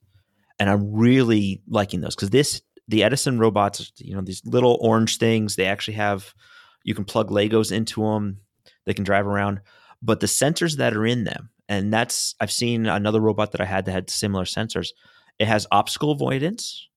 and 0.58 0.70
I'm 0.70 0.94
really 0.94 1.62
liking 1.68 2.00
those 2.00 2.14
because 2.14 2.30
this 2.30 2.62
the 2.88 3.04
Edison 3.04 3.38
robots, 3.38 3.92
you 3.98 4.14
know, 4.14 4.22
these 4.22 4.40
little 4.46 4.78
orange 4.80 5.18
things. 5.18 5.56
They 5.56 5.66
actually 5.66 5.98
have 5.98 6.32
you 6.84 6.94
can 6.94 7.04
plug 7.04 7.28
Legos 7.28 7.70
into 7.70 8.00
them. 8.00 8.38
They 8.86 8.94
can 8.94 9.04
drive 9.04 9.26
around, 9.26 9.60
but 10.00 10.20
the 10.20 10.26
sensors 10.26 10.78
that 10.78 10.96
are 10.96 11.04
in 11.04 11.24
them, 11.24 11.50
and 11.68 11.92
that's 11.92 12.34
I've 12.40 12.50
seen 12.50 12.86
another 12.86 13.20
robot 13.20 13.52
that 13.52 13.60
I 13.60 13.66
had 13.66 13.84
that 13.84 13.92
had 13.92 14.08
similar 14.08 14.44
sensors 14.44 14.88
it 15.38 15.46
has 15.46 15.66
obstacle 15.70 16.10
avoidance 16.10 16.88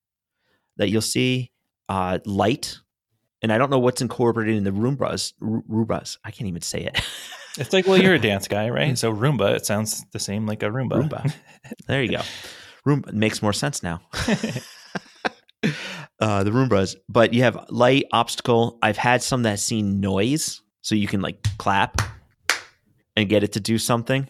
that 0.77 0.89
you'll 0.89 1.01
see, 1.01 1.51
uh, 1.89 2.19
light, 2.25 2.79
and 3.41 3.51
I 3.51 3.57
don't 3.57 3.69
know 3.69 3.79
what's 3.79 4.01
incorporated 4.01 4.55
in 4.55 4.63
the 4.63 4.71
Roombas. 4.71 5.33
Roombas. 5.41 6.17
I 6.23 6.31
can't 6.31 6.47
even 6.47 6.61
say 6.61 6.81
it. 6.83 7.01
it's 7.57 7.73
like, 7.73 7.87
well, 7.87 7.97
you're 7.97 8.13
a 8.13 8.19
dance 8.31 8.47
guy, 8.47 8.69
right? 8.69 8.97
So 8.97 9.11
Roomba, 9.11 9.55
it 9.55 9.65
sounds 9.65 10.05
the 10.11 10.19
same 10.19 10.45
like 10.45 10.63
a 10.63 10.67
Roomba. 10.67 11.09
Roomba. 11.09 11.33
There 11.87 12.03
you 12.03 12.11
go. 12.17 12.21
Roomba 12.87 13.11
makes 13.13 13.41
more 13.41 13.53
sense 13.53 13.81
now. 13.81 14.01
uh, 16.19 16.43
the 16.43 16.51
Roombas, 16.51 16.95
but 17.09 17.33
you 17.33 17.43
have 17.43 17.65
light, 17.69 18.05
obstacle. 18.11 18.77
I've 18.81 18.97
had 18.97 19.21
some 19.23 19.43
that 19.43 19.59
seen 19.59 19.99
noise, 19.99 20.61
so 20.81 20.95
you 20.95 21.07
can 21.07 21.21
like 21.21 21.45
clap 21.57 22.01
and 23.15 23.29
get 23.29 23.43
it 23.43 23.53
to 23.53 23.59
do 23.59 23.77
something. 23.77 24.29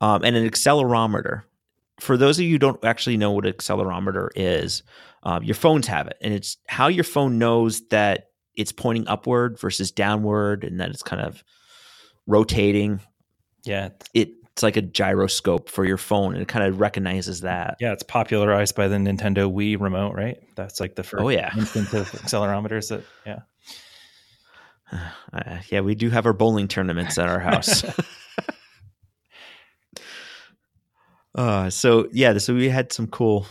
Um, 0.00 0.24
and 0.24 0.36
an 0.36 0.48
accelerometer. 0.48 1.42
For 2.00 2.16
those 2.16 2.38
of 2.38 2.44
you 2.44 2.52
who 2.52 2.58
don't 2.58 2.84
actually 2.84 3.16
know 3.16 3.32
what 3.32 3.46
an 3.46 3.52
accelerometer 3.52 4.28
is, 4.34 4.82
um, 5.22 5.42
your 5.42 5.54
phones 5.54 5.86
have 5.86 6.06
it, 6.08 6.16
and 6.20 6.34
it's 6.34 6.56
how 6.68 6.88
your 6.88 7.04
phone 7.04 7.38
knows 7.38 7.86
that 7.88 8.28
it's 8.56 8.72
pointing 8.72 9.08
upward 9.08 9.58
versus 9.58 9.90
downward, 9.90 10.64
and 10.64 10.80
that 10.80 10.90
it's 10.90 11.02
kind 11.02 11.22
of 11.22 11.42
rotating. 12.26 13.00
Yeah, 13.64 13.90
it, 14.12 14.30
it's 14.52 14.62
like 14.62 14.76
a 14.76 14.82
gyroscope 14.82 15.68
for 15.68 15.84
your 15.84 15.96
phone, 15.96 16.34
and 16.34 16.42
it 16.42 16.48
kind 16.48 16.64
of 16.64 16.78
recognizes 16.78 17.40
that. 17.40 17.76
Yeah, 17.80 17.92
it's 17.92 18.02
popularized 18.02 18.76
by 18.76 18.88
the 18.88 18.96
Nintendo 18.96 19.52
Wii 19.52 19.80
remote, 19.80 20.14
right? 20.14 20.38
That's 20.54 20.80
like 20.80 20.94
the 20.94 21.02
first 21.02 21.22
oh, 21.22 21.28
yeah. 21.28 21.52
instance 21.56 21.92
of 21.92 22.10
accelerometers. 22.12 22.90
That 22.90 23.02
yeah, 23.26 23.40
uh, 25.32 25.58
yeah, 25.70 25.80
we 25.80 25.94
do 25.94 26.10
have 26.10 26.26
our 26.26 26.32
bowling 26.32 26.68
tournaments 26.68 27.18
at 27.18 27.28
our 27.28 27.40
house. 27.40 27.84
uh, 31.34 31.70
so 31.70 32.08
yeah, 32.12 32.36
so 32.38 32.54
we 32.54 32.68
had 32.68 32.92
some 32.92 33.06
cool 33.06 33.46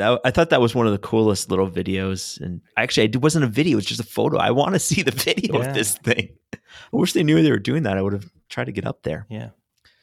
I 0.00 0.30
thought 0.30 0.50
that 0.50 0.60
was 0.60 0.74
one 0.74 0.86
of 0.86 0.92
the 0.92 0.98
coolest 0.98 1.50
little 1.50 1.70
videos. 1.70 2.40
And 2.40 2.62
actually, 2.76 3.04
it 3.06 3.16
wasn't 3.20 3.44
a 3.44 3.48
video; 3.48 3.72
it 3.72 3.76
was 3.76 3.86
just 3.86 4.00
a 4.00 4.04
photo. 4.04 4.38
I 4.38 4.50
want 4.50 4.74
to 4.74 4.78
see 4.78 5.02
the 5.02 5.10
video 5.10 5.58
yeah. 5.60 5.68
of 5.68 5.74
this 5.74 5.98
thing. 5.98 6.30
I 6.54 6.58
wish 6.92 7.12
they 7.12 7.22
knew 7.22 7.42
they 7.42 7.50
were 7.50 7.58
doing 7.58 7.82
that. 7.82 7.98
I 7.98 8.02
would 8.02 8.12
have 8.12 8.30
tried 8.48 8.64
to 8.64 8.72
get 8.72 8.86
up 8.86 9.02
there. 9.02 9.26
Yeah. 9.28 9.50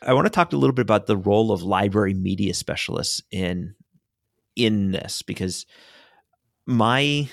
I 0.01 0.13
want 0.13 0.25
to 0.27 0.31
talk 0.31 0.53
a 0.53 0.57
little 0.57 0.73
bit 0.73 0.83
about 0.83 1.07
the 1.07 1.17
role 1.17 1.51
of 1.51 1.61
library 1.61 2.13
media 2.13 2.53
specialists 2.53 3.21
in 3.31 3.75
in 4.55 4.91
this 4.91 5.21
because 5.21 5.65
my 6.65 7.27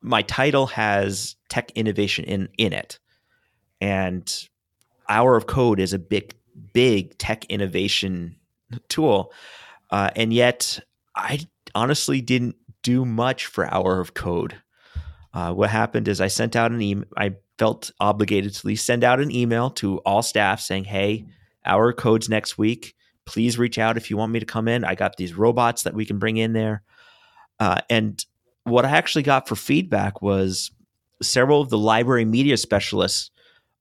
my 0.00 0.22
title 0.22 0.66
has 0.68 1.36
tech 1.48 1.70
innovation 1.72 2.24
in 2.26 2.48
in 2.58 2.72
it, 2.72 2.98
and 3.80 4.48
Hour 5.08 5.36
of 5.36 5.46
Code 5.46 5.80
is 5.80 5.94
a 5.94 5.98
big 5.98 6.34
big 6.72 7.16
tech 7.18 7.44
innovation 7.46 8.36
tool, 8.88 9.32
uh, 9.90 10.10
and 10.16 10.32
yet 10.32 10.80
I 11.14 11.40
honestly 11.74 12.20
didn't 12.20 12.56
do 12.82 13.04
much 13.04 13.46
for 13.46 13.72
Hour 13.72 14.00
of 14.00 14.14
Code. 14.14 14.60
Uh, 15.34 15.52
what 15.52 15.70
happened 15.70 16.08
is 16.08 16.20
I 16.20 16.28
sent 16.28 16.56
out 16.56 16.72
an 16.72 16.80
email. 16.80 17.06
I 17.16 17.34
felt 17.58 17.90
obligated 18.00 18.54
to 18.54 18.58
at 18.58 18.64
least 18.64 18.86
send 18.86 19.04
out 19.04 19.20
an 19.20 19.30
email 19.30 19.70
to 19.70 19.98
all 19.98 20.22
staff 20.22 20.60
saying, 20.60 20.84
"Hey, 20.84 21.26
Hour 21.64 21.90
of 21.90 21.96
Code's 21.96 22.28
next 22.28 22.56
week. 22.56 22.94
Please 23.26 23.58
reach 23.58 23.78
out 23.78 23.96
if 23.96 24.10
you 24.10 24.16
want 24.16 24.32
me 24.32 24.40
to 24.40 24.46
come 24.46 24.68
in. 24.68 24.84
I 24.84 24.94
got 24.94 25.16
these 25.16 25.34
robots 25.34 25.82
that 25.82 25.94
we 25.94 26.06
can 26.06 26.18
bring 26.18 26.36
in 26.36 26.52
there." 26.52 26.82
Uh, 27.60 27.80
and 27.90 28.24
what 28.64 28.84
I 28.84 28.90
actually 28.90 29.22
got 29.22 29.48
for 29.48 29.56
feedback 29.56 30.22
was 30.22 30.70
several 31.20 31.60
of 31.60 31.68
the 31.68 31.78
library 31.78 32.24
media 32.24 32.56
specialists 32.56 33.30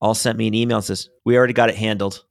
all 0.01 0.15
sent 0.15 0.37
me 0.37 0.47
an 0.47 0.53
email 0.53 0.77
and 0.77 0.85
says, 0.85 1.09
"We 1.23 1.37
already 1.37 1.53
got 1.53 1.69
it 1.69 1.75
handled." 1.75 2.23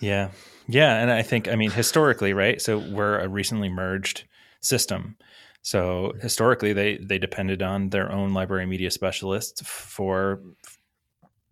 Yeah, 0.00 0.30
yeah, 0.66 0.96
and 0.96 1.10
I 1.10 1.22
think 1.22 1.48
I 1.48 1.54
mean 1.56 1.70
historically, 1.70 2.32
right? 2.32 2.60
So 2.60 2.78
we're 2.78 3.20
a 3.20 3.28
recently 3.28 3.68
merged 3.68 4.24
system. 4.60 5.16
So 5.62 6.12
historically, 6.20 6.72
they 6.72 6.96
they 6.96 7.18
depended 7.18 7.62
on 7.62 7.90
their 7.90 8.10
own 8.10 8.34
library 8.34 8.66
media 8.66 8.90
specialists 8.90 9.62
for 9.64 10.40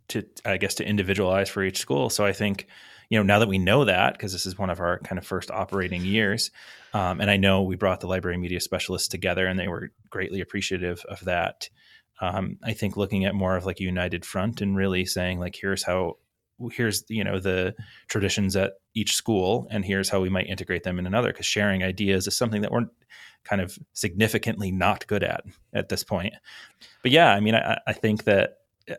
to 0.09 0.24
I 0.44 0.57
guess 0.57 0.74
to 0.76 0.85
individualize 0.87 1.48
for 1.48 1.62
each 1.62 1.79
school. 1.79 2.11
So 2.11 2.24
I 2.24 2.33
think 2.33 2.66
you 3.09 3.18
know 3.18 3.22
now 3.22 3.38
that 3.38 3.48
we 3.48 3.59
know 3.59 3.85
that 3.85 4.14
because 4.14 4.33
this 4.33 4.46
is 4.46 4.59
one 4.59 4.70
of 4.70 4.81
our 4.81 4.98
kind 4.98 5.18
of 5.18 5.26
first 5.26 5.50
operating 5.50 6.05
years, 6.05 6.50
um, 6.92 7.20
and 7.20 7.31
I 7.31 7.37
know 7.37 7.62
we 7.62 7.76
brought 7.76 8.00
the 8.00 8.09
library 8.09 8.37
media 8.37 8.61
specialists 8.61 9.09
together, 9.09 9.46
and 9.46 9.59
they 9.59 9.68
were 9.68 9.92
greatly 10.11 10.40
appreciative 10.40 11.05
of 11.09 11.20
that. 11.24 11.68
Um, 12.20 12.59
I 12.64 12.72
think 12.72 12.96
looking 12.96 13.24
at 13.24 13.35
more 13.35 13.57
of 13.57 13.64
like 13.64 13.81
a 13.81 13.85
united 13.85 14.24
front 14.24 14.61
and 14.61 14.76
really 14.76 15.07
saying 15.07 15.38
like 15.38 15.57
here's 15.59 15.85
how 15.85 16.16
here's 16.68 17.05
you 17.09 17.25
know 17.25 17.38
the 17.38 17.75
traditions 18.09 18.57
at 18.57 18.75
each 18.94 19.14
school 19.14 19.66
and 19.70 19.85
here's 19.85 20.09
how 20.09 20.20
we 20.20 20.29
might 20.29 20.46
integrate 20.46 20.83
them 20.83 20.99
in 20.99 21.07
another 21.07 21.33
because 21.33 21.46
sharing 21.46 21.83
ideas 21.83 22.27
is 22.27 22.37
something 22.37 22.62
that 22.62 22.70
we're 22.70 22.87
kind 23.44 23.62
of 23.62 23.79
significantly 23.94 24.70
not 24.70 25.07
good 25.07 25.25
at 25.25 25.42
at 25.73 25.88
this 25.88 26.05
point. 26.05 26.35
But 27.03 27.11
yeah 27.11 27.33
i 27.33 27.40
mean 27.40 27.55
i, 27.55 27.79
I 27.87 27.92
think 27.92 28.25
that 28.25 28.59
uh, 28.90 28.94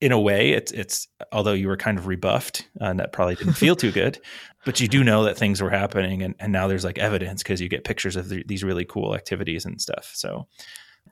in 0.00 0.12
a 0.12 0.20
way 0.20 0.50
it's 0.50 0.72
it's 0.72 1.08
although 1.32 1.52
you 1.52 1.68
were 1.68 1.76
kind 1.76 1.98
of 1.98 2.06
rebuffed 2.06 2.68
uh, 2.80 2.86
and 2.86 3.00
that 3.00 3.12
probably 3.12 3.36
didn't 3.36 3.54
feel 3.54 3.76
too 3.76 3.92
good 3.92 4.18
but 4.64 4.80
you 4.80 4.88
do 4.88 5.02
know 5.02 5.24
that 5.24 5.38
things 5.38 5.62
were 5.62 5.70
happening 5.70 6.22
and, 6.22 6.34
and 6.38 6.52
now 6.52 6.66
there's 6.66 6.84
like 6.84 6.98
evidence 6.98 7.42
because 7.42 7.60
you 7.60 7.68
get 7.68 7.84
pictures 7.84 8.16
of 8.16 8.28
the, 8.28 8.44
these 8.46 8.64
really 8.64 8.84
cool 8.84 9.14
activities 9.14 9.64
and 9.64 9.80
stuff. 9.80 10.10
So 10.14 10.46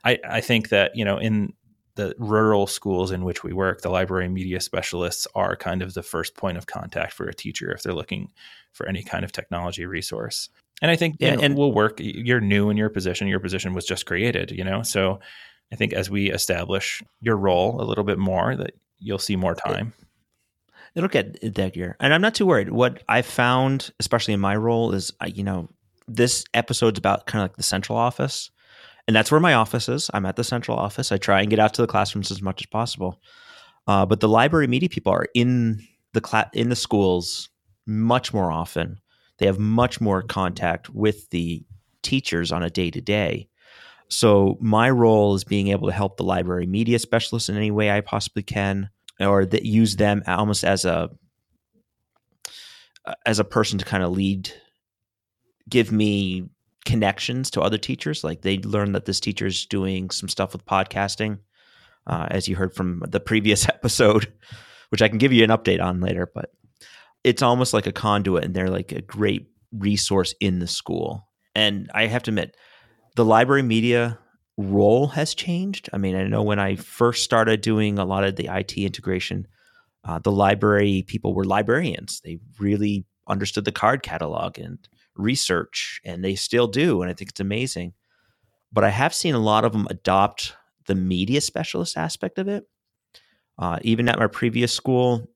I, 0.04 0.18
I 0.28 0.40
think 0.42 0.68
that 0.68 0.92
you 0.94 1.04
know 1.04 1.16
in 1.16 1.54
the 1.96 2.14
rural 2.18 2.66
schools 2.66 3.10
in 3.10 3.24
which 3.24 3.42
we 3.42 3.52
work, 3.52 3.80
the 3.80 3.88
library 3.88 4.28
media 4.28 4.60
specialists 4.60 5.26
are 5.34 5.56
kind 5.56 5.82
of 5.82 5.94
the 5.94 6.02
first 6.02 6.36
point 6.36 6.56
of 6.56 6.66
contact 6.66 7.12
for 7.12 7.26
a 7.26 7.34
teacher 7.34 7.72
if 7.72 7.82
they're 7.82 7.94
looking 7.94 8.30
for 8.72 8.86
any 8.86 9.02
kind 9.02 9.24
of 9.24 9.32
technology 9.32 9.84
resource. 9.86 10.48
And 10.82 10.90
I 10.90 10.96
think 10.96 11.16
yeah, 11.18 11.30
you 11.30 11.36
know, 11.36 11.42
and 11.42 11.56
we'll 11.56 11.72
work. 11.72 11.98
You're 11.98 12.40
new 12.40 12.68
in 12.68 12.76
your 12.76 12.90
position. 12.90 13.26
Your 13.28 13.40
position 13.40 13.72
was 13.72 13.86
just 13.86 14.04
created, 14.04 14.50
you 14.50 14.62
know. 14.62 14.82
So 14.82 15.20
I 15.72 15.76
think 15.76 15.94
as 15.94 16.10
we 16.10 16.30
establish 16.30 17.02
your 17.20 17.36
role 17.36 17.80
a 17.80 17.84
little 17.84 18.04
bit 18.04 18.18
more, 18.18 18.54
that 18.56 18.74
you'll 18.98 19.18
see 19.18 19.36
more 19.36 19.54
time. 19.54 19.94
It'll 20.94 21.08
get 21.08 21.40
that 21.54 21.74
there, 21.74 21.96
and 21.98 22.12
I'm 22.12 22.20
not 22.20 22.34
too 22.34 22.46
worried. 22.46 22.70
What 22.70 23.02
I 23.08 23.22
found, 23.22 23.90
especially 24.00 24.34
in 24.34 24.40
my 24.40 24.56
role, 24.56 24.92
is 24.92 25.12
uh, 25.20 25.26
you 25.26 25.44
know 25.44 25.70
this 26.06 26.44
episode's 26.52 26.98
about 26.98 27.26
kind 27.26 27.42
of 27.42 27.50
like 27.50 27.56
the 27.56 27.62
central 27.62 27.98
office 27.98 28.50
and 29.06 29.14
that's 29.14 29.30
where 29.30 29.40
my 29.40 29.54
office 29.54 29.88
is. 29.88 30.10
I'm 30.12 30.26
at 30.26 30.36
the 30.36 30.44
central 30.44 30.76
office. 30.76 31.12
I 31.12 31.16
try 31.16 31.40
and 31.40 31.50
get 31.50 31.58
out 31.58 31.74
to 31.74 31.82
the 31.82 31.88
classrooms 31.88 32.30
as 32.30 32.42
much 32.42 32.62
as 32.62 32.66
possible. 32.66 33.20
Uh, 33.86 34.04
but 34.04 34.20
the 34.20 34.28
library 34.28 34.66
media 34.66 34.88
people 34.88 35.12
are 35.12 35.28
in 35.34 35.80
the 36.12 36.20
cla- 36.20 36.50
in 36.52 36.68
the 36.70 36.76
schools 36.76 37.48
much 37.86 38.34
more 38.34 38.50
often. 38.50 39.00
They 39.38 39.46
have 39.46 39.58
much 39.58 40.00
more 40.00 40.22
contact 40.22 40.90
with 40.90 41.28
the 41.30 41.64
teachers 42.02 42.50
on 42.50 42.62
a 42.62 42.70
day 42.70 42.90
to 42.90 43.00
day. 43.00 43.48
So 44.08 44.56
my 44.60 44.90
role 44.90 45.34
is 45.34 45.44
being 45.44 45.68
able 45.68 45.88
to 45.88 45.94
help 45.94 46.16
the 46.16 46.24
library 46.24 46.66
media 46.66 46.98
specialists 46.98 47.48
in 47.48 47.56
any 47.56 47.70
way 47.70 47.90
I 47.90 48.00
possibly 48.00 48.42
can, 48.42 48.90
or 49.20 49.44
that 49.44 49.64
use 49.64 49.96
them 49.96 50.22
almost 50.26 50.64
as 50.64 50.84
a 50.84 51.10
as 53.24 53.38
a 53.38 53.44
person 53.44 53.78
to 53.78 53.84
kind 53.84 54.02
of 54.02 54.10
lead, 54.10 54.50
give 55.68 55.92
me 55.92 56.48
connections 56.86 57.50
to 57.50 57.60
other 57.60 57.76
teachers. 57.76 58.24
Like 58.24 58.40
they 58.40 58.58
learn 58.58 58.92
that 58.92 59.04
this 59.04 59.20
teacher 59.20 59.46
is 59.46 59.66
doing 59.66 60.08
some 60.08 60.28
stuff 60.28 60.54
with 60.54 60.64
podcasting, 60.64 61.40
uh, 62.06 62.28
as 62.30 62.48
you 62.48 62.56
heard 62.56 62.74
from 62.74 63.02
the 63.06 63.20
previous 63.20 63.68
episode, 63.68 64.32
which 64.88 65.02
I 65.02 65.08
can 65.08 65.18
give 65.18 65.32
you 65.32 65.44
an 65.44 65.50
update 65.50 65.82
on 65.82 66.00
later. 66.00 66.30
But 66.32 66.52
it's 67.24 67.42
almost 67.42 67.74
like 67.74 67.86
a 67.86 67.92
conduit, 67.92 68.44
and 68.44 68.54
they're 68.54 68.70
like 68.70 68.92
a 68.92 69.02
great 69.02 69.48
resource 69.72 70.34
in 70.40 70.60
the 70.60 70.68
school. 70.68 71.28
And 71.54 71.90
I 71.92 72.06
have 72.06 72.22
to 72.24 72.30
admit, 72.30 72.56
the 73.16 73.24
library 73.24 73.62
media 73.62 74.18
role 74.56 75.08
has 75.08 75.34
changed. 75.34 75.90
I 75.92 75.98
mean, 75.98 76.14
I 76.16 76.24
know 76.24 76.42
when 76.42 76.58
I 76.58 76.76
first 76.76 77.24
started 77.24 77.60
doing 77.60 77.98
a 77.98 78.04
lot 78.04 78.24
of 78.24 78.36
the 78.36 78.48
IT 78.50 78.76
integration, 78.76 79.46
uh, 80.04 80.18
the 80.18 80.32
library 80.32 81.04
people 81.06 81.34
were 81.34 81.44
librarians. 81.44 82.20
They 82.24 82.38
really 82.58 83.06
understood 83.28 83.64
the 83.64 83.72
card 83.72 84.02
catalog 84.02 84.58
and 84.58 84.78
research, 85.16 86.00
and 86.04 86.24
they 86.24 86.34
still 86.34 86.66
do. 86.66 87.02
And 87.02 87.10
I 87.10 87.14
think 87.14 87.30
it's 87.30 87.40
amazing. 87.40 87.94
But 88.72 88.84
I 88.84 88.90
have 88.90 89.14
seen 89.14 89.34
a 89.34 89.40
lot 89.40 89.64
of 89.64 89.72
them 89.72 89.86
adopt 89.90 90.54
the 90.86 90.94
media 90.94 91.40
specialist 91.40 91.96
aspect 91.96 92.38
of 92.38 92.48
it. 92.48 92.64
Uh, 93.58 93.78
even 93.82 94.08
at 94.08 94.18
my 94.18 94.26
previous 94.26 94.72
school, 94.72 95.28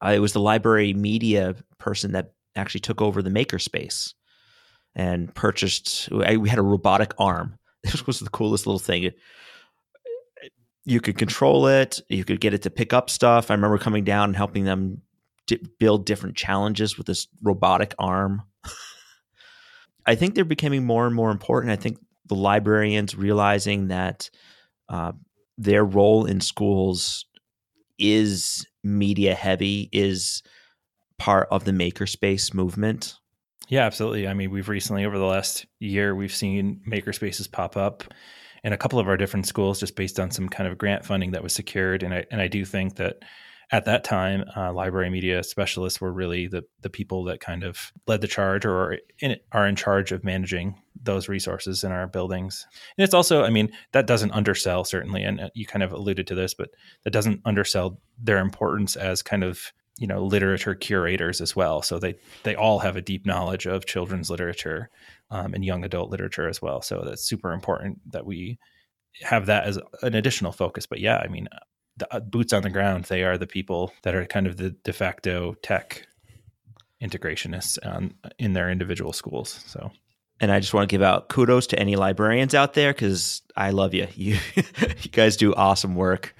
I 0.00 0.18
was 0.18 0.32
the 0.32 0.40
library 0.40 0.92
media 0.92 1.54
person 1.78 2.12
that 2.12 2.32
actually 2.56 2.80
took 2.80 3.00
over 3.00 3.22
the 3.22 3.30
makerspace 3.30 4.14
and 4.94 5.34
purchased. 5.34 6.08
I, 6.12 6.36
we 6.36 6.48
had 6.48 6.58
a 6.58 6.62
robotic 6.62 7.12
arm. 7.18 7.58
This 7.84 8.06
was 8.06 8.20
the 8.20 8.30
coolest 8.30 8.66
little 8.66 8.78
thing. 8.78 9.10
You 10.86 11.00
could 11.02 11.18
control 11.18 11.66
it. 11.66 12.00
You 12.08 12.24
could 12.24 12.40
get 12.40 12.54
it 12.54 12.62
to 12.62 12.70
pick 12.70 12.94
up 12.94 13.10
stuff. 13.10 13.50
I 13.50 13.54
remember 13.54 13.76
coming 13.76 14.04
down 14.04 14.30
and 14.30 14.36
helping 14.36 14.64
them 14.64 15.02
build 15.78 16.06
different 16.06 16.34
challenges 16.34 16.96
with 16.96 17.06
this 17.06 17.28
robotic 17.42 17.94
arm. 17.98 18.42
I 20.06 20.14
think 20.14 20.34
they're 20.34 20.44
becoming 20.44 20.84
more 20.84 21.06
and 21.06 21.14
more 21.14 21.30
important. 21.30 21.72
I 21.72 21.76
think 21.76 21.98
the 22.26 22.34
librarians 22.34 23.14
realizing 23.14 23.88
that 23.88 24.30
uh, 24.88 25.12
their 25.58 25.84
role 25.84 26.24
in 26.26 26.40
schools 26.40 27.26
is 27.98 28.66
media 28.82 29.34
heavy, 29.34 29.88
is 29.92 30.42
part 31.18 31.48
of 31.50 31.64
the 31.64 31.72
makerspace 31.72 32.52
movement. 32.52 33.14
Yeah, 33.68 33.86
absolutely. 33.86 34.28
I 34.28 34.34
mean, 34.34 34.50
we've 34.50 34.68
recently, 34.68 35.04
over 35.04 35.18
the 35.18 35.24
last 35.24 35.66
year, 35.80 36.14
we've 36.14 36.34
seen 36.34 36.82
makerspaces 36.86 37.50
pop 37.50 37.76
up 37.76 38.04
in 38.62 38.72
a 38.72 38.76
couple 38.78 38.98
of 38.98 39.08
our 39.08 39.16
different 39.16 39.46
schools 39.46 39.80
just 39.80 39.96
based 39.96 40.20
on 40.20 40.30
some 40.30 40.48
kind 40.48 40.68
of 40.68 40.78
grant 40.78 41.04
funding 41.04 41.30
that 41.32 41.42
was 41.42 41.52
secured. 41.52 42.02
And 42.02 42.12
I, 42.12 42.24
and 42.30 42.40
I 42.40 42.48
do 42.48 42.64
think 42.64 42.96
that 42.96 43.22
at 43.74 43.86
that 43.86 44.04
time, 44.04 44.44
uh, 44.56 44.72
library 44.72 45.10
media 45.10 45.42
specialists 45.42 46.00
were 46.00 46.12
really 46.12 46.46
the 46.46 46.62
the 46.82 46.88
people 46.88 47.24
that 47.24 47.40
kind 47.40 47.64
of 47.64 47.92
led 48.06 48.20
the 48.20 48.28
charge 48.28 48.64
or 48.64 48.98
in, 49.18 49.36
are 49.50 49.66
in 49.66 49.74
charge 49.74 50.12
of 50.12 50.22
managing 50.22 50.80
those 51.02 51.28
resources 51.28 51.82
in 51.82 51.90
our 51.90 52.06
buildings. 52.06 52.68
And 52.96 53.04
it's 53.04 53.14
also, 53.14 53.42
I 53.42 53.50
mean, 53.50 53.72
that 53.90 54.06
doesn't 54.06 54.30
undersell 54.30 54.84
certainly, 54.84 55.24
and 55.24 55.40
uh, 55.40 55.48
you 55.54 55.66
kind 55.66 55.82
of 55.82 55.92
alluded 55.92 56.28
to 56.28 56.36
this, 56.36 56.54
but 56.54 56.70
that 57.02 57.10
doesn't 57.10 57.40
undersell 57.44 57.98
their 58.16 58.38
importance 58.38 58.94
as 58.94 59.22
kind 59.22 59.42
of 59.42 59.72
you 59.98 60.06
know 60.06 60.24
literature 60.24 60.76
curators 60.76 61.40
as 61.40 61.56
well. 61.56 61.82
So 61.82 61.98
they 61.98 62.14
they 62.44 62.54
all 62.54 62.78
have 62.78 62.94
a 62.94 63.02
deep 63.02 63.26
knowledge 63.26 63.66
of 63.66 63.86
children's 63.86 64.30
literature 64.30 64.88
um, 65.32 65.52
and 65.52 65.64
young 65.64 65.84
adult 65.84 66.10
literature 66.10 66.48
as 66.48 66.62
well. 66.62 66.80
So 66.80 67.02
that's 67.04 67.24
super 67.24 67.52
important 67.52 67.98
that 68.12 68.24
we 68.24 68.56
have 69.22 69.46
that 69.46 69.64
as 69.64 69.80
an 70.02 70.14
additional 70.14 70.52
focus. 70.52 70.86
But 70.86 71.00
yeah, 71.00 71.18
I 71.18 71.26
mean, 71.26 71.48
the 71.96 72.14
uh, 72.14 72.20
boots 72.20 72.52
on 72.52 72.62
the 72.62 72.70
ground, 72.70 73.04
they 73.04 73.22
are 73.22 73.38
the 73.38 73.46
people 73.46 73.92
that 74.02 74.14
are 74.14 74.26
kind 74.26 74.46
of 74.46 74.56
the 74.56 74.70
de 74.70 74.92
facto 74.92 75.54
tech 75.62 76.06
integrationists 77.02 77.78
um, 77.84 78.14
in 78.38 78.52
their 78.52 78.70
individual 78.70 79.12
schools. 79.12 79.62
So 79.66 79.90
and 80.40 80.50
I 80.50 80.60
just 80.60 80.74
want 80.74 80.88
to 80.88 80.92
give 80.92 81.02
out 81.02 81.28
kudos 81.28 81.68
to 81.68 81.78
any 81.78 81.96
librarians 81.96 82.54
out 82.54 82.74
there 82.74 82.92
because 82.92 83.42
I 83.56 83.70
love 83.70 83.94
you. 83.94 84.08
You 84.16 84.38
you 85.02 85.10
guys 85.10 85.36
do 85.36 85.54
awesome 85.54 85.94
work. 85.94 86.34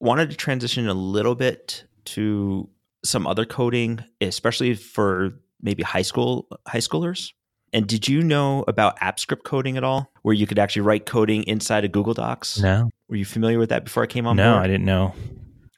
Wanted 0.00 0.30
to 0.30 0.36
transition 0.36 0.88
a 0.88 0.94
little 0.94 1.34
bit 1.34 1.84
to 2.06 2.68
some 3.04 3.26
other 3.26 3.44
coding, 3.44 4.04
especially 4.20 4.74
for 4.74 5.32
maybe 5.60 5.82
high 5.82 6.02
school 6.02 6.48
high 6.66 6.78
schoolers. 6.78 7.32
And 7.72 7.86
did 7.86 8.06
you 8.08 8.22
know 8.22 8.64
about 8.68 8.98
AppScript 9.00 9.42
coding 9.42 9.76
at 9.76 9.82
all, 9.82 10.12
where 10.22 10.34
you 10.34 10.46
could 10.46 10.58
actually 10.58 10.82
write 10.82 11.06
coding 11.06 11.42
inside 11.44 11.84
of 11.84 11.90
Google 11.90 12.14
Docs? 12.14 12.60
No. 12.60 12.90
Were 13.08 13.16
you 13.16 13.24
familiar 13.24 13.58
with 13.58 13.68
that 13.68 13.84
before 13.84 14.02
I 14.02 14.06
came 14.06 14.26
on 14.26 14.36
no, 14.36 14.52
board? 14.52 14.64
I 14.64 14.66
didn't 14.66 14.86
know. 14.86 15.14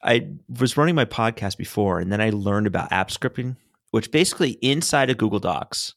I 0.02 0.28
was 0.48 0.76
running 0.76 0.94
my 0.94 1.04
podcast 1.04 1.56
before, 1.56 1.98
and 1.98 2.12
then 2.12 2.20
I 2.20 2.30
learned 2.30 2.66
about 2.66 2.92
app 2.92 3.10
scripting, 3.10 3.56
which 3.90 4.12
basically 4.12 4.52
inside 4.62 5.10
of 5.10 5.18
Google 5.18 5.40
Docs, 5.40 5.94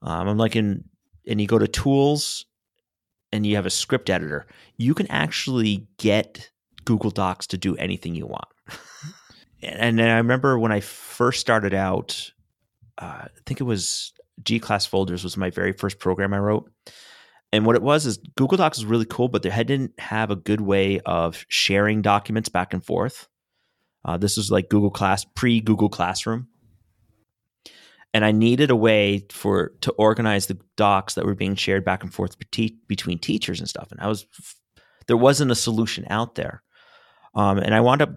um, 0.00 0.28
I'm 0.28 0.38
like 0.38 0.56
in, 0.56 0.84
and 1.26 1.40
you 1.40 1.46
go 1.46 1.58
to 1.58 1.68
Tools, 1.68 2.46
and 3.32 3.46
you 3.46 3.56
have 3.56 3.66
a 3.66 3.70
script 3.70 4.10
editor. 4.10 4.46
You 4.76 4.94
can 4.94 5.06
actually 5.08 5.86
get 5.98 6.50
Google 6.84 7.10
Docs 7.10 7.46
to 7.48 7.58
do 7.58 7.76
anything 7.76 8.14
you 8.14 8.26
want. 8.26 8.48
and 9.62 10.00
I 10.00 10.16
remember 10.16 10.58
when 10.58 10.72
I 10.72 10.80
first 10.80 11.40
started 11.40 11.74
out, 11.74 12.32
uh, 12.98 13.24
I 13.24 13.28
think 13.46 13.60
it 13.60 13.64
was 13.64 14.12
gClassFolders 14.42 15.24
was 15.24 15.36
my 15.36 15.50
very 15.50 15.72
first 15.72 15.98
program 15.98 16.34
I 16.34 16.38
wrote. 16.38 16.70
And 17.52 17.66
what 17.66 17.76
it 17.76 17.82
was 17.82 18.06
is 18.06 18.18
Google 18.36 18.56
Docs 18.56 18.78
is 18.78 18.86
really 18.86 19.04
cool, 19.04 19.28
but 19.28 19.42
they 19.42 19.50
didn't 19.50 19.98
have 19.98 20.30
a 20.30 20.36
good 20.36 20.60
way 20.60 21.00
of 21.00 21.44
sharing 21.48 22.00
documents 22.00 22.48
back 22.48 22.72
and 22.72 22.84
forth. 22.84 23.28
Uh, 24.04 24.16
this 24.16 24.36
was 24.36 24.50
like 24.50 24.70
Google 24.70 24.90
Class, 24.90 25.24
pre 25.24 25.60
Google 25.60 25.90
Classroom. 25.90 26.48
And 28.14 28.24
I 28.24 28.32
needed 28.32 28.70
a 28.70 28.76
way 28.76 29.24
for 29.30 29.72
to 29.82 29.90
organize 29.92 30.46
the 30.46 30.58
docs 30.76 31.14
that 31.14 31.24
were 31.24 31.34
being 31.34 31.54
shared 31.54 31.84
back 31.84 32.02
and 32.02 32.12
forth 32.12 32.36
between 32.86 33.18
teachers 33.18 33.58
and 33.58 33.68
stuff. 33.68 33.90
And 33.90 34.00
I 34.00 34.08
was 34.08 34.26
there 35.06 35.16
wasn't 35.16 35.50
a 35.50 35.56
solution 35.56 36.06
out 36.10 36.34
there. 36.34 36.62
Um, 37.34 37.58
and 37.58 37.74
I 37.74 37.80
wound 37.80 38.02
up 38.02 38.10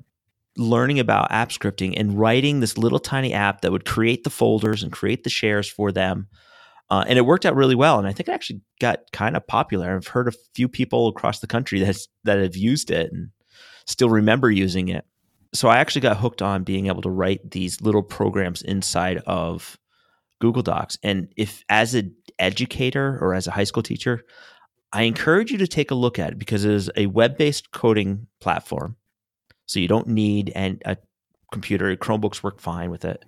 learning 0.57 0.99
about 0.99 1.31
app 1.31 1.49
scripting 1.49 1.93
and 1.97 2.17
writing 2.17 2.59
this 2.59 2.77
little 2.77 2.99
tiny 2.99 3.33
app 3.33 3.61
that 3.61 3.71
would 3.71 3.85
create 3.85 4.23
the 4.23 4.29
folders 4.29 4.83
and 4.83 4.91
create 4.91 5.23
the 5.23 5.29
shares 5.29 5.69
for 5.69 5.91
them. 5.91 6.27
Uh, 6.89 7.03
and 7.07 7.17
it 7.17 7.25
worked 7.25 7.45
out 7.45 7.55
really 7.55 7.75
well. 7.75 7.97
And 7.97 8.07
I 8.07 8.13
think 8.13 8.29
it 8.29 8.33
actually 8.33 8.61
got 8.79 9.11
kind 9.11 9.35
of 9.35 9.47
popular. 9.47 9.95
I've 9.95 10.07
heard 10.07 10.27
a 10.27 10.33
few 10.53 10.67
people 10.67 11.07
across 11.07 11.39
the 11.39 11.47
country 11.47 11.79
that's, 11.79 12.07
that 12.25 12.37
have 12.37 12.55
used 12.55 12.91
it 12.91 13.11
and 13.11 13.29
still 13.85 14.09
remember 14.09 14.51
using 14.51 14.89
it. 14.89 15.05
So 15.53 15.67
I 15.67 15.77
actually 15.77 16.01
got 16.01 16.17
hooked 16.17 16.41
on 16.41 16.63
being 16.63 16.87
able 16.87 17.01
to 17.01 17.09
write 17.09 17.51
these 17.51 17.81
little 17.81 18.03
programs 18.03 18.61
inside 18.61 19.17
of 19.25 19.77
Google 20.39 20.61
Docs. 20.61 20.97
And 21.01 21.29
if 21.37 21.63
as 21.69 21.95
an 21.95 22.13
educator 22.39 23.17
or 23.21 23.33
as 23.33 23.47
a 23.47 23.51
high 23.51 23.63
school 23.63 23.83
teacher, 23.83 24.21
I 24.91 25.03
encourage 25.03 25.51
you 25.51 25.57
to 25.59 25.67
take 25.67 25.91
a 25.91 25.95
look 25.95 26.19
at 26.19 26.33
it 26.33 26.39
because 26.39 26.65
it 26.65 26.71
is 26.71 26.91
a 26.95 27.07
web 27.07 27.37
based 27.37 27.71
coding 27.71 28.27
platform 28.39 28.97
so 29.65 29.79
you 29.79 29.87
don't 29.87 30.07
need 30.07 30.51
an, 30.55 30.79
a 30.85 30.97
computer. 31.51 31.95
Chromebooks 31.95 32.43
work 32.43 32.59
fine 32.59 32.91
with 32.91 33.05
it. 33.05 33.23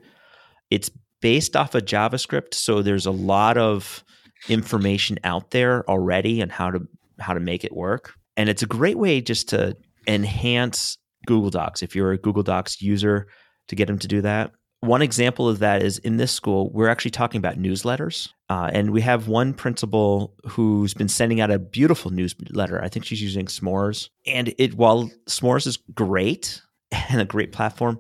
It's 0.70 0.92
based 1.22 1.56
off 1.56 1.76
of 1.76 1.84
JavaScript, 1.84 2.54
so 2.54 2.82
there's 2.82 3.06
a 3.06 3.12
lot 3.12 3.58
of 3.58 4.04
information 4.50 5.18
out 5.24 5.52
there 5.52 5.90
already 5.90 6.42
on 6.42 6.50
how 6.50 6.72
to 6.72 6.88
how 7.20 7.34
to 7.34 7.40
make 7.40 7.64
it 7.64 7.76
work. 7.76 8.14
And 8.36 8.50
it's 8.50 8.62
a 8.62 8.68
great 8.68 8.98
way 8.98 9.22
just 9.22 9.50
to 9.50 9.76
enhance 10.08 10.98
Google 11.26 11.50
Docs 11.50 11.82
if 11.82 11.96
you're 11.96 12.12
a 12.12 12.18
Google 12.18 12.44
Docs 12.44 12.82
user 12.82 13.28
to 13.68 13.76
get 13.76 13.88
them 13.88 14.00
to 14.00 14.08
do 14.08 14.22
that. 14.22 14.52
One 14.82 15.02
example 15.02 15.50
of 15.50 15.60
that 15.60 15.82
is 15.82 15.98
in 16.00 16.18
this 16.18 16.32
school, 16.32 16.72
we're 16.72 16.88
actually 16.88 17.12
talking 17.12 17.40
about 17.40 17.58
newsletters. 17.58 18.30
Uh, 18.50 18.70
and 18.72 18.92
we 18.92 19.02
have 19.02 19.28
one 19.28 19.54
principal 19.54 20.36
who's 20.46 20.94
been 20.94 21.10
sending 21.10 21.42
out 21.42 21.50
a 21.50 21.58
beautiful 21.58 22.12
newsletter. 22.12 22.82
I 22.82 22.88
think 22.88 23.04
she's 23.04 23.22
using 23.22 23.48
S'mores. 23.48 24.10
And 24.26 24.54
it 24.60 24.76
while 24.76 25.10
S'mores 25.28 25.66
is 25.66 25.78
great 25.78 26.62
and 27.10 27.20
a 27.20 27.26
great 27.26 27.52
platform, 27.52 28.00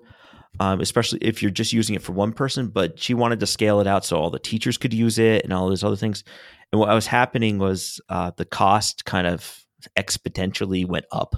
um, 0.59 0.81
especially 0.81 1.19
if 1.21 1.41
you're 1.41 1.51
just 1.51 1.73
using 1.73 1.95
it 1.95 2.01
for 2.01 2.13
one 2.13 2.33
person, 2.33 2.67
but 2.67 2.99
she 2.99 3.13
wanted 3.13 3.39
to 3.39 3.47
scale 3.47 3.79
it 3.79 3.87
out 3.87 4.05
so 4.05 4.17
all 4.17 4.29
the 4.29 4.39
teachers 4.39 4.77
could 4.77 4.93
use 4.93 5.19
it 5.19 5.43
and 5.43 5.53
all 5.53 5.69
those 5.69 5.83
other 5.83 5.95
things. 5.95 6.23
And 6.71 6.79
what 6.79 6.89
was 6.89 7.07
happening 7.07 7.59
was 7.59 8.01
uh, 8.09 8.31
the 8.35 8.45
cost 8.45 9.05
kind 9.05 9.27
of 9.27 9.63
exponentially 9.97 10.85
went 10.85 11.05
up. 11.11 11.35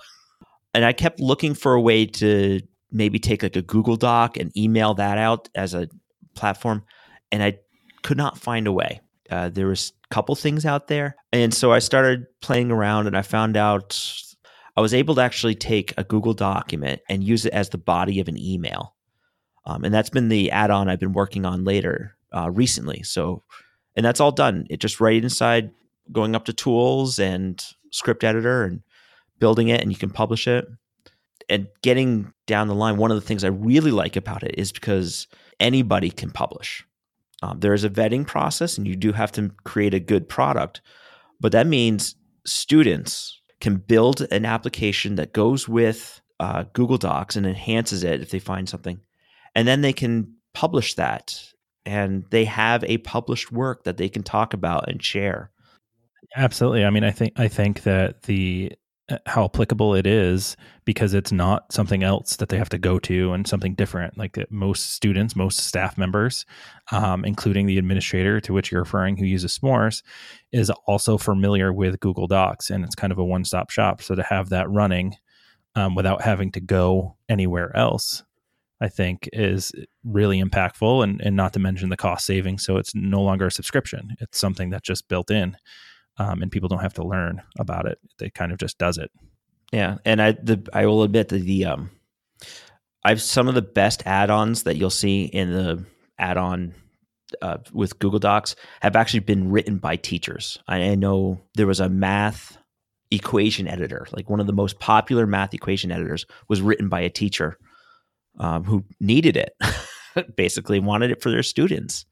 And 0.74 0.86
I 0.86 0.94
kept 0.94 1.20
looking 1.20 1.54
for 1.54 1.74
a 1.74 1.82
way 1.82 2.06
to 2.06 2.62
maybe 2.92 3.20
take 3.20 3.44
like 3.44 3.56
a 3.56 3.62
Google 3.62 3.96
Doc 3.96 4.38
and 4.38 4.56
email 4.58 4.94
that 4.96 5.18
out 5.18 5.50
as 5.56 5.74
a 5.74 5.88
platform. 6.36 6.84
And 7.32 7.44
I 7.44 7.60
could 8.04 8.18
not 8.18 8.38
find 8.38 8.68
a 8.68 8.72
way. 8.72 9.02
Uh, 9.30 9.50
there 9.50 9.68
was 9.68 9.94
a 10.10 10.14
couple 10.14 10.36
things 10.36 10.66
out 10.66 10.88
there. 10.88 11.16
And 11.32 11.54
so 11.54 11.72
I 11.72 11.80
started 11.80 12.26
playing 12.42 12.72
around 12.72 13.08
and 13.08 13.18
I 13.18 13.22
found 13.22 13.58
out 13.58 14.00
I 14.76 14.82
was 14.82 14.94
able 14.94 15.16
to 15.16 15.22
actually 15.22 15.56
take 15.56 15.94
a 15.98 16.04
Google 16.04 16.34
document 16.34 17.02
and 17.10 17.24
use 17.24 17.46
it 17.46 17.54
as 17.54 17.70
the 17.70 17.78
body 17.78 18.20
of 18.20 18.28
an 18.28 18.38
email. 18.38 18.96
Um, 19.66 19.84
and 19.84 19.94
that's 19.94 20.10
been 20.10 20.30
the 20.30 20.52
add 20.52 20.72
on 20.72 20.90
I've 20.90 21.00
been 21.00 21.14
working 21.14 21.46
on 21.46 21.64
later 21.64 22.16
uh, 22.36 22.50
recently. 22.50 23.04
So, 23.04 23.44
and 23.96 24.06
that's 24.06 24.20
all 24.20 24.32
done. 24.32 24.66
It 24.70 24.80
just 24.80 25.00
right 25.00 25.22
inside 25.22 25.72
going 26.12 26.36
up 26.36 26.46
to 26.46 26.54
tools 26.54 27.20
and 27.20 27.64
script 27.92 28.24
editor 28.24 28.64
and 28.64 28.82
building 29.40 29.70
it, 29.70 29.82
and 29.82 29.92
you 29.92 29.98
can 29.98 30.10
publish 30.10 30.48
it 30.48 30.68
and 31.50 31.68
getting 31.82 32.32
down 32.46 32.68
the 32.68 32.76
line, 32.76 32.98
one 32.98 33.12
of 33.12 33.16
the 33.16 33.26
things 33.26 33.44
I 33.44 33.50
really 33.50 33.92
like 33.92 34.16
about 34.16 34.44
it 34.44 34.56
is 34.58 34.72
because 34.72 35.28
anybody 35.60 36.12
can 36.12 36.30
publish. 36.30 36.86
Um, 37.42 37.60
there 37.60 37.74
is 37.74 37.84
a 37.84 37.90
vetting 37.90 38.28
process, 38.28 38.78
and 38.78 38.88
you 38.88 38.96
do 38.96 39.12
have 39.12 39.32
to 39.34 39.50
create 39.64 39.94
a 39.94 40.00
good 40.00 40.30
product, 40.30 40.82
but 41.40 41.52
that 41.54 41.68
means 41.68 42.16
students 42.46 43.42
can 43.60 43.78
build 43.78 44.22
an 44.32 44.46
application 44.46 45.16
that 45.16 45.34
goes 45.34 45.68
with 45.68 46.22
uh, 46.40 46.66
Google 46.74 46.98
Docs 46.98 47.36
and 47.36 47.46
enhances 47.46 48.04
it 48.04 48.22
if 48.22 48.30
they 48.30 48.40
find 48.40 48.70
something, 48.70 49.00
and 49.56 49.68
then 49.68 49.82
they 49.82 49.94
can 49.94 50.36
publish 50.54 50.96
that, 50.96 51.42
and 51.86 52.26
they 52.32 52.46
have 52.46 52.84
a 52.84 52.98
published 53.00 53.52
work 53.52 53.84
that 53.84 53.98
they 53.98 54.10
can 54.10 54.24
talk 54.24 54.54
about 54.54 54.90
and 54.90 55.04
share. 55.04 55.52
Absolutely. 56.36 56.86
I 56.86 56.90
mean, 56.90 57.04
I 57.04 57.12
think 57.12 57.34
I 57.38 57.48
think 57.48 57.84
that 57.84 58.24
the 58.24 58.72
how 59.26 59.46
applicable 59.46 59.96
it 59.96 60.06
is 60.06 60.56
because 60.86 61.14
it's 61.14 61.32
not 61.32 61.72
something 61.72 62.04
else 62.04 62.36
that 62.36 62.50
they 62.50 62.58
have 62.58 62.70
to 62.70 62.78
go 62.78 63.00
to 63.00 63.34
and 63.34 63.48
something 63.48 63.74
different 63.74 64.18
like 64.18 64.38
most 64.52 64.94
students 64.94 65.36
most 65.36 65.60
staff 65.60 65.98
members 65.98 66.46
um, 66.92 67.26
including 67.26 67.66
the 67.66 67.78
administrator 67.78 68.40
to 68.40 68.54
which 68.54 68.72
you're 68.72 68.82
referring 68.82 69.18
who 69.18 69.26
uses 69.26 69.58
s'mores 69.58 70.04
is 70.52 70.70
also 70.86 71.18
familiar 71.18 71.74
with 71.74 72.00
google 72.00 72.28
docs 72.28 72.70
and 72.70 72.84
it's 72.84 72.96
kind 72.96 73.12
of 73.12 73.18
a 73.18 73.26
one-stop 73.26 73.70
shop 73.70 74.02
so 74.02 74.16
to 74.16 74.24
have 74.24 74.50
that 74.50 74.70
running 74.70 75.16
um, 75.76 75.96
without 75.96 76.22
having 76.22 76.52
to 76.52 76.60
go 76.60 77.16
anywhere 77.28 77.76
else 77.76 78.24
i 78.82 78.88
think 78.88 79.30
is 79.34 79.72
really 80.04 80.42
impactful 80.42 81.04
and, 81.04 81.22
and 81.22 81.36
not 81.36 81.54
to 81.54 81.60
mention 81.60 81.90
the 81.90 81.98
cost 81.98 82.26
savings. 82.26 82.64
so 82.64 82.78
it's 82.78 82.94
no 82.96 83.22
longer 83.22 83.48
a 83.48 83.52
subscription 83.52 84.16
it's 84.20 84.38
something 84.38 84.70
that's 84.70 84.88
just 84.88 85.08
built 85.08 85.32
in 85.32 85.56
um, 86.20 86.42
and 86.42 86.52
people 86.52 86.70
don't 86.70 86.82
have 86.82 86.94
to 86.96 87.04
learn 87.04 87.42
about 87.58 87.86
it. 87.86 87.98
They 88.20 88.30
kind 88.30 88.52
of 88.52 88.60
just 88.60 88.78
does 88.78 88.98
it. 88.98 89.10
Yeah, 89.72 89.98
and 90.06 90.22
I 90.22 90.34
the 90.34 90.68
I 90.74 90.86
will 90.86 91.04
admit 91.04 91.30
that 91.30 91.40
the 91.40 91.66
um, 91.66 91.92
I've 93.04 93.22
some 93.22 93.48
of 93.48 93.56
the 93.56 93.62
best 93.62 94.04
add-ons 94.06 94.64
that 94.64 94.76
you'll 94.76 94.90
see 94.90 95.24
in 95.24 95.54
the 95.54 95.86
add-on 96.18 96.74
uh, 97.42 97.58
with 97.72 97.98
Google 98.00 98.20
Docs 98.20 98.56
have 98.82 98.96
actually 98.96 99.22
been 99.22 99.50
written 99.52 99.78
by 99.78 99.96
teachers. 99.96 100.60
I, 100.68 100.82
I 100.82 100.96
know 100.96 101.40
there 101.56 101.68
was 101.68 101.80
a 101.80 101.90
math 101.90 102.58
equation 103.12 103.68
editor, 103.68 104.08
like 104.12 104.30
one 104.30 104.40
of 104.40 104.48
the 104.48 104.54
most 104.54 104.80
popular 104.80 105.26
math 105.26 105.54
equation 105.54 105.92
editors, 105.92 106.26
was 106.48 106.62
written 106.62 106.90
by 106.90 107.02
a 107.02 107.10
teacher 107.10 107.58
um, 108.40 108.64
who 108.64 108.84
needed 109.00 109.38
it, 109.38 109.56
basically 110.36 110.80
wanted 110.80 111.12
it 111.12 111.22
for 111.22 111.30
their 111.30 111.44
students 111.44 112.06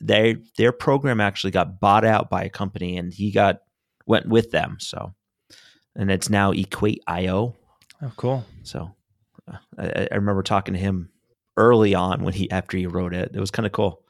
they 0.00 0.36
their 0.58 0.72
program 0.72 1.20
actually 1.20 1.50
got 1.50 1.80
bought 1.80 2.04
out 2.04 2.28
by 2.28 2.42
a 2.42 2.50
company 2.50 2.96
and 2.96 3.12
he 3.12 3.30
got 3.30 3.60
went 4.06 4.28
with 4.28 4.50
them 4.50 4.76
so 4.80 5.14
and 5.96 6.10
it's 6.10 6.28
now 6.28 6.50
equate.io 6.52 7.54
oh 8.02 8.12
cool 8.16 8.44
so 8.62 8.90
uh, 9.50 9.56
I, 9.78 10.08
I, 10.10 10.14
remember 10.16 10.42
talking 10.42 10.74
to 10.74 10.80
him 10.80 11.10
early 11.56 11.94
on 11.94 12.22
when 12.24 12.34
he 12.34 12.50
after 12.50 12.76
he 12.76 12.86
wrote 12.86 13.14
it 13.14 13.30
it 13.34 13.40
was 13.40 13.50
kind 13.50 13.66
of 13.66 13.72
cool 13.72 14.02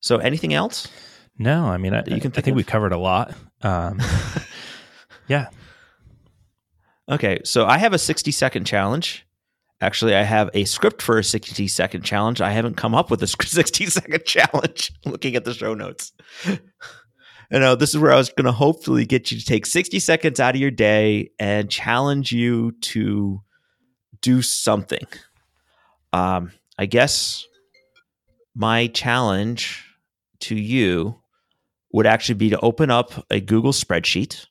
so 0.00 0.18
anything 0.18 0.52
else 0.52 0.88
No, 1.36 1.64
I 1.64 1.78
mean, 1.78 1.94
I, 1.94 1.98
you 1.98 2.04
can 2.04 2.16
I 2.16 2.20
think 2.20 2.34
think 2.34 2.48
of? 2.48 2.56
we 2.56 2.62
covered 2.62 2.92
a 2.92 2.98
lot. 2.98 3.34
Um, 3.62 4.00
yeah. 5.28 5.48
Okay, 7.08 7.40
so 7.44 7.66
I 7.66 7.78
have 7.78 7.92
a 7.92 7.98
60 7.98 8.30
second 8.30 8.66
challenge. 8.66 9.26
Actually, 9.80 10.14
I 10.14 10.22
have 10.22 10.50
a 10.54 10.64
script 10.64 11.02
for 11.02 11.18
a 11.18 11.24
60 11.24 11.68
second 11.68 12.02
challenge. 12.02 12.40
I 12.40 12.50
haven't 12.50 12.76
come 12.76 12.94
up 12.94 13.10
with 13.10 13.22
a 13.22 13.26
60 13.26 13.86
second 13.86 14.24
challenge 14.24 14.92
looking 15.04 15.36
at 15.36 15.44
the 15.44 15.54
show 15.54 15.74
notes. 15.74 16.12
you 16.46 16.58
know 17.50 17.74
this 17.74 17.94
is 17.94 18.00
where 18.00 18.12
I 18.12 18.16
was 18.16 18.30
going 18.30 18.46
to 18.46 18.52
hopefully 18.52 19.04
get 19.04 19.30
you 19.30 19.38
to 19.38 19.44
take 19.44 19.66
60 19.66 19.98
seconds 19.98 20.40
out 20.40 20.54
of 20.54 20.60
your 20.60 20.70
day 20.70 21.30
and 21.38 21.70
challenge 21.70 22.32
you 22.32 22.72
to 22.82 23.42
do 24.20 24.42
something. 24.42 25.06
Um, 26.12 26.52
I 26.78 26.86
guess 26.86 27.44
my 28.54 28.86
challenge 28.86 29.84
to 30.40 30.54
you 30.54 31.20
would 31.92 32.06
actually 32.06 32.36
be 32.36 32.50
to 32.50 32.60
open 32.60 32.90
up 32.90 33.24
a 33.30 33.40
Google 33.40 33.72
spreadsheet 33.72 34.46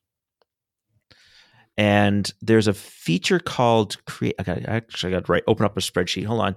and 1.77 2.31
there's 2.41 2.67
a 2.67 2.73
feature 2.73 3.39
called 3.39 4.03
create. 4.05 4.35
I 4.39 4.43
got 4.43 4.65
actually 4.65 5.13
I 5.13 5.17
got 5.17 5.25
to 5.25 5.31
right. 5.31 5.43
Open 5.47 5.65
up 5.65 5.77
a 5.77 5.79
spreadsheet. 5.79 6.25
Hold 6.25 6.41
on. 6.41 6.55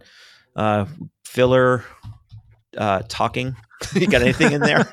Uh, 0.54 0.86
filler. 1.24 1.84
Uh, 2.76 3.02
talking. 3.08 3.56
you 3.94 4.06
got 4.06 4.22
anything 4.22 4.52
in 4.52 4.60
there? 4.60 4.88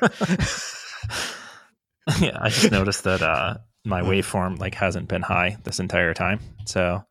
yeah, 2.20 2.38
I 2.40 2.48
just 2.48 2.70
noticed 2.70 3.04
that 3.04 3.22
uh, 3.22 3.58
my 3.84 4.00
waveform 4.02 4.58
like 4.58 4.74
hasn't 4.74 5.08
been 5.08 5.22
high 5.22 5.58
this 5.64 5.80
entire 5.80 6.14
time, 6.14 6.40
so 6.66 7.04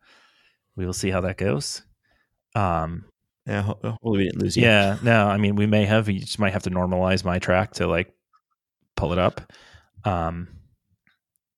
we 0.75 0.85
will 0.85 0.93
see 0.93 1.09
how 1.09 1.21
that 1.21 1.37
goes. 1.37 1.83
Um, 2.55 3.05
yeah, 3.45 3.61
hopefully 3.61 4.17
we 4.19 4.23
didn't 4.25 4.41
lose 4.41 4.57
you. 4.57 4.63
yeah, 4.63 4.97
no, 5.03 5.27
I 5.27 5.37
mean 5.37 5.55
we 5.55 5.67
may 5.67 5.85
have. 5.85 6.09
You 6.09 6.19
just 6.19 6.39
might 6.39 6.53
have 6.53 6.63
to 6.63 6.71
normalize 6.71 7.23
my 7.23 7.39
track 7.39 7.73
to 7.73 7.87
like 7.87 8.11
pull 8.95 9.13
it 9.13 9.19
up. 9.19 9.53
Um, 10.05 10.47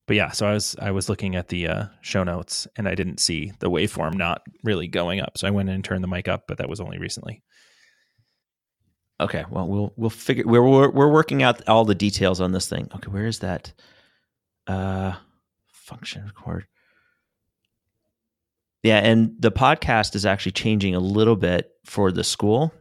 but 0.07 0.15
yeah, 0.15 0.31
so 0.31 0.47
I 0.47 0.53
was 0.53 0.75
I 0.79 0.91
was 0.91 1.09
looking 1.09 1.35
at 1.35 1.47
the 1.47 1.67
uh, 1.67 1.85
show 2.01 2.23
notes 2.23 2.67
and 2.75 2.87
I 2.87 2.95
didn't 2.95 3.19
see 3.19 3.53
the 3.59 3.69
waveform 3.69 4.15
not 4.15 4.43
really 4.63 4.87
going 4.87 5.19
up, 5.19 5.37
so 5.37 5.47
I 5.47 5.51
went 5.51 5.69
in 5.69 5.75
and 5.75 5.83
turned 5.83 6.03
the 6.03 6.07
mic 6.07 6.27
up, 6.27 6.43
but 6.47 6.57
that 6.59 6.69
was 6.69 6.79
only 6.79 6.99
recently. 6.99 7.41
Okay. 9.19 9.45
Well, 9.49 9.67
we'll 9.67 9.93
we'll 9.95 10.09
figure. 10.09 10.43
We're 10.45 10.61
we're, 10.61 10.89
we're 10.89 11.11
working 11.11 11.41
out 11.41 11.67
all 11.67 11.85
the 11.85 11.95
details 11.95 12.41
on 12.41 12.51
this 12.51 12.67
thing. 12.67 12.87
Okay. 12.95 13.09
Where 13.09 13.25
is 13.25 13.39
that? 13.39 13.73
Uh, 14.67 15.13
function 15.67 16.25
record. 16.25 16.65
Yeah, 18.83 18.99
and 18.99 19.35
the 19.39 19.51
podcast 19.51 20.15
is 20.15 20.25
actually 20.25 20.51
changing 20.51 20.93
a 20.93 20.99
little 20.99 21.35
bit 21.35 21.71
for 21.85 22.11
the 22.11 22.23
school. 22.23 22.71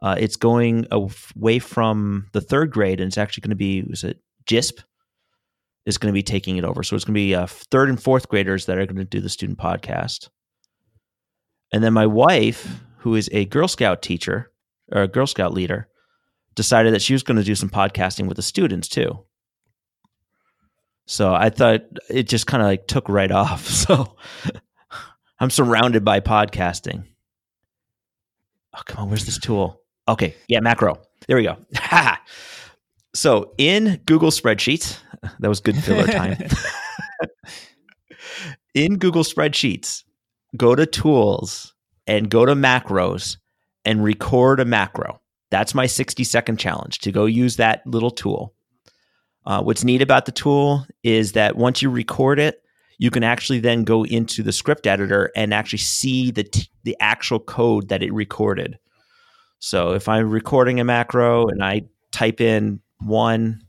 Uh, 0.00 0.16
it's 0.18 0.36
going 0.36 0.86
away 0.90 1.58
from 1.58 2.28
the 2.32 2.40
third 2.40 2.70
grade, 2.70 3.00
and 3.00 3.08
it's 3.08 3.18
actually 3.18 3.42
going 3.42 3.50
to 3.50 3.56
be 3.56 3.82
was 3.82 4.04
it 4.04 4.20
JISP 4.46 4.82
is 5.86 5.98
going 5.98 6.12
to 6.12 6.14
be 6.14 6.22
taking 6.22 6.56
it 6.56 6.64
over. 6.64 6.82
So 6.82 6.96
it's 6.96 7.04
going 7.04 7.14
to 7.14 7.18
be 7.18 7.34
uh, 7.34 7.46
third 7.46 7.88
and 7.88 8.02
fourth 8.02 8.28
graders 8.28 8.66
that 8.66 8.78
are 8.78 8.86
going 8.86 8.96
to 8.96 9.04
do 9.04 9.20
the 9.20 9.28
student 9.28 9.58
podcast. 9.58 10.28
And 11.72 11.82
then 11.82 11.92
my 11.92 12.06
wife, 12.06 12.82
who 12.98 13.14
is 13.14 13.28
a 13.32 13.44
Girl 13.46 13.68
Scout 13.68 14.00
teacher 14.00 14.50
or 14.92 15.02
a 15.02 15.08
Girl 15.08 15.26
Scout 15.26 15.52
leader, 15.52 15.88
decided 16.54 16.94
that 16.94 17.02
she 17.02 17.12
was 17.12 17.22
going 17.22 17.36
to 17.36 17.44
do 17.44 17.54
some 17.54 17.68
podcasting 17.68 18.28
with 18.28 18.36
the 18.36 18.42
students 18.42 18.88
too. 18.88 19.24
So 21.06 21.34
I 21.34 21.50
thought 21.50 21.82
it 22.08 22.28
just 22.28 22.46
kind 22.46 22.62
of 22.62 22.68
like 22.68 22.86
took 22.86 23.08
right 23.08 23.30
off. 23.30 23.68
So 23.84 24.16
I'm 25.40 25.50
surrounded 25.50 26.04
by 26.04 26.20
podcasting. 26.20 27.04
Oh, 28.74 28.80
come 28.86 29.02
on. 29.02 29.08
Where's 29.10 29.26
this 29.26 29.38
tool? 29.38 29.82
Okay. 30.08 30.34
Yeah, 30.48 30.60
macro. 30.60 31.02
There 31.26 31.36
we 31.36 31.42
go. 31.42 31.56
so 33.14 33.52
in 33.58 34.00
Google 34.06 34.30
Spreadsheets, 34.30 34.98
that 35.40 35.48
was 35.48 35.60
good 35.60 35.76
filler 35.76 36.06
time. 36.06 36.36
in 38.74 38.98
Google 38.98 39.24
Spreadsheets, 39.24 40.04
go 40.56 40.74
to 40.74 40.86
tools 40.86 41.74
and 42.06 42.30
go 42.30 42.44
to 42.44 42.54
macros 42.54 43.36
and 43.84 44.02
record 44.02 44.60
a 44.60 44.64
macro. 44.64 45.20
That's 45.50 45.74
my 45.74 45.86
60 45.86 46.24
second 46.24 46.58
challenge 46.58 46.98
to 47.00 47.12
go 47.12 47.26
use 47.26 47.56
that 47.56 47.86
little 47.86 48.10
tool. 48.10 48.54
Uh, 49.46 49.62
what's 49.62 49.84
neat 49.84 50.02
about 50.02 50.26
the 50.26 50.32
tool 50.32 50.86
is 51.02 51.32
that 51.32 51.56
once 51.56 51.82
you 51.82 51.90
record 51.90 52.38
it, 52.38 52.62
you 52.98 53.10
can 53.10 53.22
actually 53.22 53.60
then 53.60 53.84
go 53.84 54.04
into 54.04 54.42
the 54.42 54.52
script 54.52 54.86
editor 54.86 55.30
and 55.36 55.52
actually 55.52 55.78
see 55.78 56.30
the 56.30 56.44
t- 56.44 56.70
the 56.84 56.96
actual 57.00 57.40
code 57.40 57.88
that 57.88 58.02
it 58.02 58.12
recorded. 58.12 58.78
So 59.58 59.92
if 59.92 60.08
I'm 60.08 60.30
recording 60.30 60.80
a 60.80 60.84
macro 60.84 61.46
and 61.48 61.62
I 61.62 61.82
type 62.12 62.40
in 62.40 62.80
one 63.00 63.60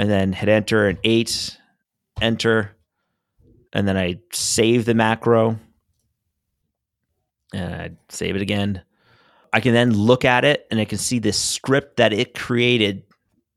and 0.00 0.10
then 0.10 0.32
hit 0.32 0.48
enter 0.48 0.88
and 0.88 0.98
eight, 1.04 1.58
enter, 2.22 2.74
and 3.74 3.86
then 3.86 3.98
I 3.98 4.20
save 4.32 4.86
the 4.86 4.94
macro 4.94 5.58
and 7.52 7.74
I 7.74 7.90
save 8.08 8.34
it 8.34 8.40
again. 8.40 8.82
I 9.52 9.60
can 9.60 9.74
then 9.74 9.92
look 9.92 10.24
at 10.24 10.46
it 10.46 10.66
and 10.70 10.80
I 10.80 10.86
can 10.86 10.96
see 10.96 11.18
this 11.18 11.38
script 11.38 11.98
that 11.98 12.14
it 12.14 12.32
created 12.34 13.02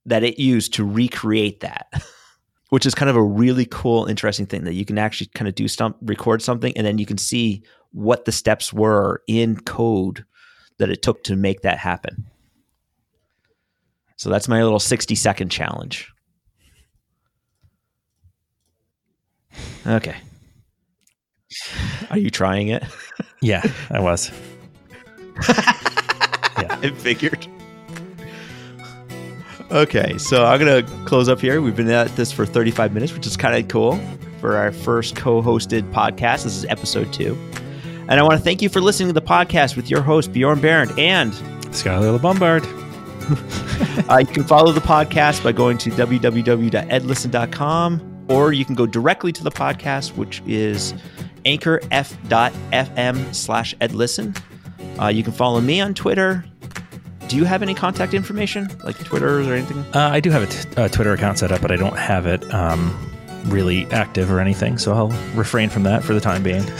that 0.05 0.23
it 0.23 0.37
used 0.37 0.73
to 0.73 0.85
recreate 0.85 1.61
that. 1.61 1.87
Which 2.69 2.85
is 2.85 2.93
kind 2.93 3.09
of 3.09 3.15
a 3.15 3.23
really 3.23 3.65
cool, 3.65 4.07
interesting 4.07 4.45
thing 4.45 4.65
that 4.65 4.73
you 4.73 4.83
can 4.83 4.97
actually 4.97 5.27
kind 5.27 5.47
of 5.47 5.55
do 5.55 5.69
some 5.69 5.95
record 6.01 6.41
something 6.41 6.75
and 6.75 6.85
then 6.85 6.97
you 6.97 7.05
can 7.05 7.17
see 7.17 7.63
what 7.91 8.25
the 8.25 8.33
steps 8.33 8.73
were 8.73 9.23
in 9.27 9.61
code 9.61 10.25
that 10.77 10.89
it 10.89 11.03
took 11.03 11.23
to 11.23 11.37
make 11.37 11.61
that 11.61 11.77
happen. 11.77 12.25
So 14.17 14.29
that's 14.29 14.49
my 14.49 14.61
little 14.61 14.79
60 14.79 15.15
second 15.15 15.49
challenge. 15.49 16.12
Okay. 19.85 20.15
Are 22.09 22.17
you 22.17 22.29
trying 22.29 22.69
it? 22.69 22.83
Yeah, 23.41 23.61
I 23.91 23.99
was. 23.99 24.31
Yeah. 26.55 26.79
I 26.83 26.91
figured. 26.91 27.47
Okay, 29.71 30.19
so 30.19 30.45
I'm 30.45 30.59
gonna 30.59 30.83
close 31.05 31.27
up 31.27 31.39
here. 31.39 31.59
We've 31.61 31.75
been 31.75 31.89
at 31.89 32.15
this 32.15 32.31
for 32.31 32.45
35 32.45 32.93
minutes, 32.93 33.11
which 33.11 33.25
is 33.25 33.35
kind 33.35 33.55
of 33.61 33.67
cool 33.69 33.99
for 34.39 34.55
our 34.55 34.71
first 34.71 35.15
co-hosted 35.15 35.91
podcast. 35.91 36.43
This 36.43 36.55
is 36.55 36.63
episode 36.65 37.11
two, 37.11 37.35
and 38.07 38.19
I 38.19 38.21
want 38.21 38.37
to 38.37 38.43
thank 38.43 38.61
you 38.61 38.69
for 38.69 38.81
listening 38.81 39.07
to 39.09 39.13
the 39.13 39.21
podcast 39.21 39.75
with 39.75 39.89
your 39.89 40.03
host 40.03 40.31
Bjorn 40.31 40.59
Behrendt. 40.59 40.95
And 40.99 41.33
Skylar 41.73 42.21
Bombard. 42.21 42.63
uh, 44.09 44.17
you 44.19 44.27
can 44.27 44.43
follow 44.43 44.71
the 44.71 44.79
podcast 44.81 45.43
by 45.43 45.51
going 45.53 45.79
to 45.79 45.89
www.edlisten.com, 45.89 48.12
or 48.27 48.53
you 48.53 48.65
can 48.65 48.75
go 48.75 48.85
directly 48.85 49.31
to 49.31 49.43
the 49.43 49.51
podcast, 49.51 50.15
which 50.15 50.41
is 50.45 50.93
anchor.fm 51.45 53.35
slash 53.35 53.75
edlisten. 53.75 54.39
Uh, 55.01 55.07
you 55.07 55.23
can 55.23 55.33
follow 55.33 55.61
me 55.61 55.81
on 55.81 55.93
Twitter. 55.93 56.45
Do 57.27 57.37
you 57.37 57.45
have 57.45 57.61
any 57.61 57.73
contact 57.73 58.13
information, 58.13 58.69
like 58.83 58.97
Twitter 59.03 59.39
or 59.39 59.53
anything? 59.53 59.79
Uh, 59.93 60.09
I 60.11 60.19
do 60.19 60.29
have 60.29 60.43
a, 60.43 60.47
t- 60.47 60.69
a 60.77 60.89
Twitter 60.89 61.13
account 61.13 61.39
set 61.39 61.51
up, 61.51 61.61
but 61.61 61.71
I 61.71 61.75
don't 61.75 61.97
have 61.97 62.25
it 62.25 62.53
um, 62.53 62.95
really 63.45 63.85
active 63.87 64.29
or 64.29 64.39
anything, 64.39 64.77
so 64.77 64.93
I'll 64.93 65.09
refrain 65.33 65.69
from 65.69 65.83
that 65.83 66.03
for 66.03 66.13
the 66.13 66.21
time 66.21 66.43
being. 66.43 66.63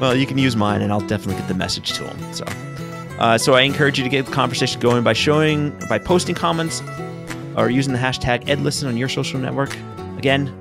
Well, 0.00 0.14
you 0.14 0.26
can 0.26 0.38
use 0.38 0.54
mine, 0.54 0.80
and 0.82 0.92
I'll 0.92 1.00
definitely 1.00 1.40
get 1.40 1.48
the 1.48 1.54
message 1.54 1.92
to 1.94 2.04
them. 2.04 2.32
So, 2.32 2.44
uh, 3.18 3.36
so 3.36 3.54
I 3.54 3.62
encourage 3.62 3.98
you 3.98 4.04
to 4.04 4.10
get 4.10 4.26
the 4.26 4.32
conversation 4.32 4.80
going 4.80 5.02
by 5.02 5.12
showing, 5.12 5.76
by 5.88 5.98
posting 5.98 6.36
comments, 6.36 6.82
or 7.56 7.70
using 7.70 7.92
the 7.92 7.98
hashtag 7.98 8.44
EdListen 8.46 8.88
on 8.88 8.96
your 8.96 9.08
social 9.08 9.38
network. 9.38 9.76
Again, 10.16 10.52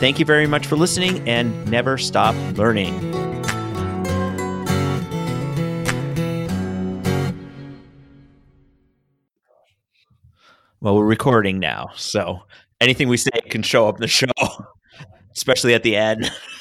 thank 0.00 0.18
you 0.18 0.24
very 0.24 0.46
much 0.46 0.66
for 0.66 0.76
listening, 0.76 1.26
and 1.28 1.70
never 1.70 1.98
stop 1.98 2.34
learning. 2.56 2.94
Well, 10.80 10.94
we're 10.94 11.04
recording 11.04 11.58
now, 11.58 11.90
so 11.96 12.42
anything 12.80 13.08
we 13.08 13.16
say 13.16 13.30
can 13.48 13.62
show 13.62 13.88
up 13.88 13.96
in 13.96 14.02
the 14.02 14.08
show, 14.08 14.26
especially 15.36 15.74
at 15.74 15.82
the 15.82 15.96
end. 15.96 16.30